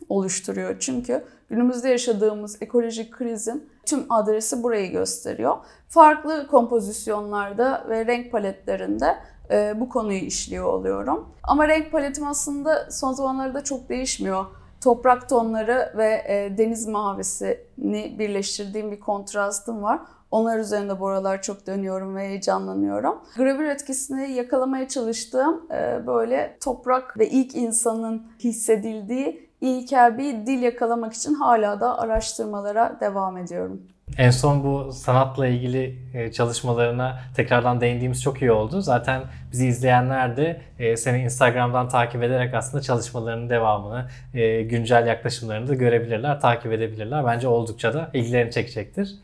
oluşturuyor. 0.08 0.76
Çünkü 0.80 1.24
günümüzde 1.50 1.88
yaşadığımız 1.88 2.62
ekolojik 2.62 3.12
krizin 3.12 3.68
tüm 3.86 4.06
adresi 4.10 4.62
burayı 4.62 4.92
gösteriyor. 4.92 5.56
Farklı 5.88 6.46
kompozisyonlarda 6.46 7.86
ve 7.88 8.06
renk 8.06 8.32
paletlerinde 8.32 9.16
e, 9.50 9.80
bu 9.80 9.88
konuyu 9.88 10.18
işliyor 10.18 10.64
oluyorum. 10.64 11.28
Ama 11.42 11.68
renk 11.68 11.92
paletim 11.92 12.26
aslında 12.26 12.90
son 12.90 13.12
zamanlarda 13.12 13.64
çok 13.64 13.88
değişmiyor. 13.88 14.44
Toprak 14.80 15.28
tonları 15.28 15.92
ve 15.96 16.24
e, 16.28 16.58
deniz 16.58 16.86
mavisini 16.86 18.18
birleştirdiğim 18.18 18.92
bir 18.92 19.00
kontrastım 19.00 19.82
var. 19.82 20.00
Onlar 20.30 20.58
üzerinde 20.58 21.00
bu 21.00 21.08
aralar 21.08 21.42
çok 21.42 21.66
dönüyorum 21.66 22.16
ve 22.16 22.20
heyecanlanıyorum. 22.20 23.18
Gravür 23.36 23.64
etkisini 23.64 24.32
yakalamaya 24.32 24.88
çalıştığım 24.88 25.72
e, 25.72 26.06
böyle 26.06 26.58
toprak 26.60 27.18
ve 27.18 27.28
ilk 27.30 27.54
insanın 27.54 28.26
hissedildiği 28.38 29.50
ilkel 29.60 30.18
bir 30.18 30.46
dil 30.46 30.62
yakalamak 30.62 31.12
için 31.12 31.34
hala 31.34 31.80
da 31.80 31.98
araştırmalara 31.98 32.96
devam 33.00 33.36
ediyorum. 33.36 33.82
En 34.18 34.30
son 34.30 34.64
bu 34.64 34.92
sanatla 34.92 35.46
ilgili 35.46 35.98
e, 36.14 36.32
çalışmalarına 36.32 37.20
tekrardan 37.36 37.80
değindiğimiz 37.80 38.22
çok 38.22 38.42
iyi 38.42 38.52
oldu. 38.52 38.80
Zaten 38.80 39.22
bizi 39.52 39.66
izleyenler 39.66 40.36
de 40.36 40.60
e, 40.78 40.96
seni 40.96 41.22
Instagram'dan 41.22 41.88
takip 41.88 42.22
ederek 42.22 42.54
aslında 42.54 42.82
çalışmalarının 42.82 43.50
devamını, 43.50 44.08
e, 44.34 44.62
güncel 44.62 45.06
yaklaşımlarını 45.06 45.68
da 45.68 45.74
görebilirler, 45.74 46.40
takip 46.40 46.72
edebilirler. 46.72 47.26
Bence 47.26 47.48
oldukça 47.48 47.94
da 47.94 48.10
ilgilerini 48.12 48.50
çekecektir 48.50 49.14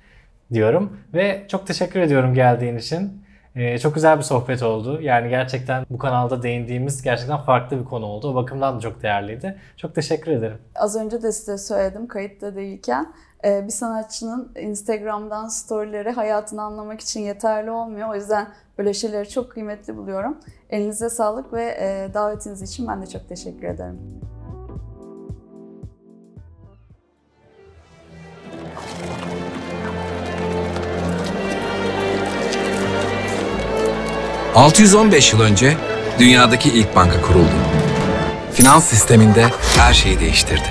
diyorum. 0.52 1.00
Ve 1.14 1.44
çok 1.48 1.66
teşekkür 1.66 2.00
ediyorum 2.00 2.34
geldiğin 2.34 2.78
için. 2.78 3.19
Çok 3.82 3.94
güzel 3.94 4.18
bir 4.18 4.22
sohbet 4.22 4.62
oldu. 4.62 5.00
Yani 5.00 5.28
gerçekten 5.28 5.86
bu 5.90 5.98
kanalda 5.98 6.42
değindiğimiz 6.42 7.02
gerçekten 7.02 7.38
farklı 7.38 7.80
bir 7.80 7.84
konu 7.84 8.06
oldu. 8.06 8.32
O 8.32 8.34
bakımdan 8.34 8.76
da 8.76 8.80
çok 8.80 9.02
değerliydi. 9.02 9.58
Çok 9.76 9.94
teşekkür 9.94 10.32
ederim. 10.32 10.58
Az 10.74 10.96
önce 10.96 11.22
de 11.22 11.32
size 11.32 11.58
söyledim 11.58 12.06
kayıtta 12.06 12.54
değilken 12.54 13.12
bir 13.44 13.72
sanatçının 13.72 14.52
Instagram'dan 14.60 15.48
storyleri 15.48 16.10
hayatını 16.10 16.62
anlamak 16.62 17.00
için 17.00 17.20
yeterli 17.20 17.70
olmuyor. 17.70 18.08
O 18.08 18.14
yüzden 18.14 18.48
böyle 18.78 18.94
şeyleri 18.94 19.28
çok 19.28 19.50
kıymetli 19.50 19.96
buluyorum. 19.96 20.38
Elinize 20.70 21.10
sağlık 21.10 21.52
ve 21.52 21.76
davetiniz 22.14 22.62
için 22.62 22.88
ben 22.88 23.02
de 23.02 23.06
çok 23.06 23.28
teşekkür 23.28 23.68
ederim. 23.68 24.00
...615 34.54 35.32
yıl 35.32 35.40
önce 35.40 35.76
dünyadaki 36.18 36.68
ilk 36.68 36.96
banka 36.96 37.20
kuruldu. 37.22 37.50
Finans 38.54 38.84
sisteminde 38.84 39.46
her 39.76 39.94
şeyi 39.94 40.20
değiştirdi. 40.20 40.68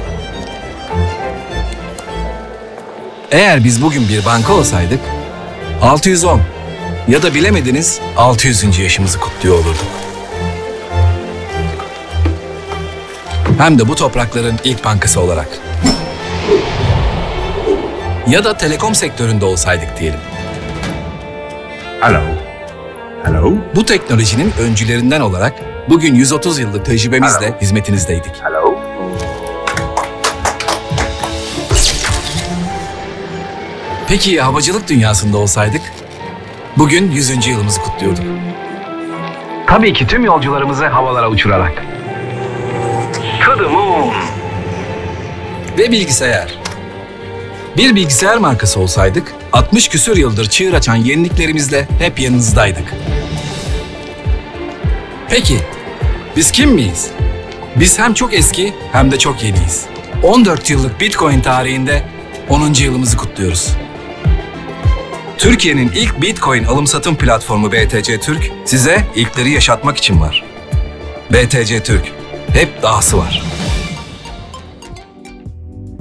Eğer 3.31 3.63
biz 3.63 3.81
bugün 3.81 4.09
bir 4.09 4.25
banka 4.25 4.53
olsaydık 4.53 4.99
610 5.81 6.41
ya 7.07 7.23
da 7.23 7.33
bilemediniz 7.33 7.99
600. 8.17 8.79
yaşımızı 8.79 9.19
kutluyor 9.19 9.55
olurduk. 9.55 9.85
Hem 13.57 13.79
de 13.79 13.87
bu 13.87 13.95
toprakların 13.95 14.59
ilk 14.63 14.85
bankası 14.85 15.21
olarak. 15.21 15.59
ya 18.27 18.43
da 18.43 18.57
telekom 18.57 18.95
sektöründe 18.95 19.45
olsaydık 19.45 19.99
diyelim. 19.99 20.19
Hello. 22.01 22.38
Hello. 23.23 23.53
Bu 23.75 23.85
teknolojinin 23.85 24.53
öncülerinden 24.59 25.21
olarak 25.21 25.53
bugün 25.89 26.15
130 26.15 26.59
yıllık 26.59 26.85
tecrübemizle 26.85 27.55
hizmetinizdeydik. 27.61 28.31
Hello. 28.43 28.79
Peki 34.07 34.41
havacılık 34.41 34.87
dünyasında 34.89 35.37
olsaydık? 35.37 35.81
Bugün 36.77 37.11
100. 37.11 37.47
yılımızı 37.47 37.81
kutluyorduk. 37.81 38.23
Tabii 39.67 39.93
ki 39.93 40.07
tüm 40.07 40.25
yolcularımızı 40.25 40.87
havalara 40.87 41.29
uçurarak. 41.29 41.83
To 43.45 43.55
the 43.57 43.63
moon. 43.63 44.13
Ve 45.77 45.91
bilgisayar. 45.91 46.53
Bir 47.77 47.95
bilgisayar 47.95 48.37
markası 48.37 48.79
olsaydık, 48.79 49.33
60 49.53 49.87
küsur 49.89 50.17
yıldır 50.17 50.49
çığır 50.49 50.73
açan 50.73 50.95
yeniliklerimizle 50.95 51.87
hep 51.99 52.19
yanınızdaydık. 52.19 52.93
Peki, 55.29 55.57
biz 56.35 56.51
kim 56.51 56.69
miyiz? 56.71 57.07
Biz 57.75 57.99
hem 57.99 58.13
çok 58.13 58.33
eski 58.33 58.73
hem 58.91 59.11
de 59.11 59.19
çok 59.19 59.43
yeniyiz. 59.43 59.85
14 60.23 60.69
yıllık 60.69 61.01
Bitcoin 61.01 61.41
tarihinde 61.41 62.03
10. 62.49 62.73
yılımızı 62.73 63.17
kutluyoruz. 63.17 63.69
Türkiye'nin 65.37 65.91
ilk 65.91 66.21
Bitcoin 66.21 66.63
alım 66.63 66.87
satım 66.87 67.15
platformu 67.15 67.71
BTC 67.71 68.19
Türk 68.19 68.51
size 68.65 69.05
ilkleri 69.15 69.51
yaşatmak 69.51 69.97
için 69.97 70.21
var. 70.21 70.43
BTC 71.31 71.83
Türk, 71.83 72.05
hep 72.53 72.81
dahası 72.83 73.17
var. 73.17 73.58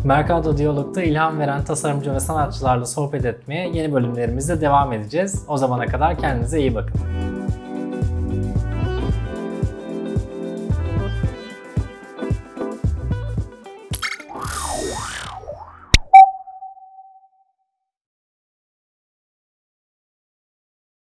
Mercado 0.09 0.57
Diyalog'da 0.57 1.03
ilham 1.03 1.39
veren 1.39 1.65
tasarımcı 1.65 2.15
ve 2.15 2.21
sanatçılarla 2.21 2.87
sohbet 2.87 3.25
etmeye 3.25 3.69
yeni 3.69 3.93
bölümlerimizde 3.93 4.61
devam 4.61 4.93
edeceğiz. 4.93 5.45
O 5.49 5.57
zamana 5.57 5.87
kadar 5.87 6.19
kendinize 6.19 6.61
iyi 6.61 6.75
bakın. 6.75 7.18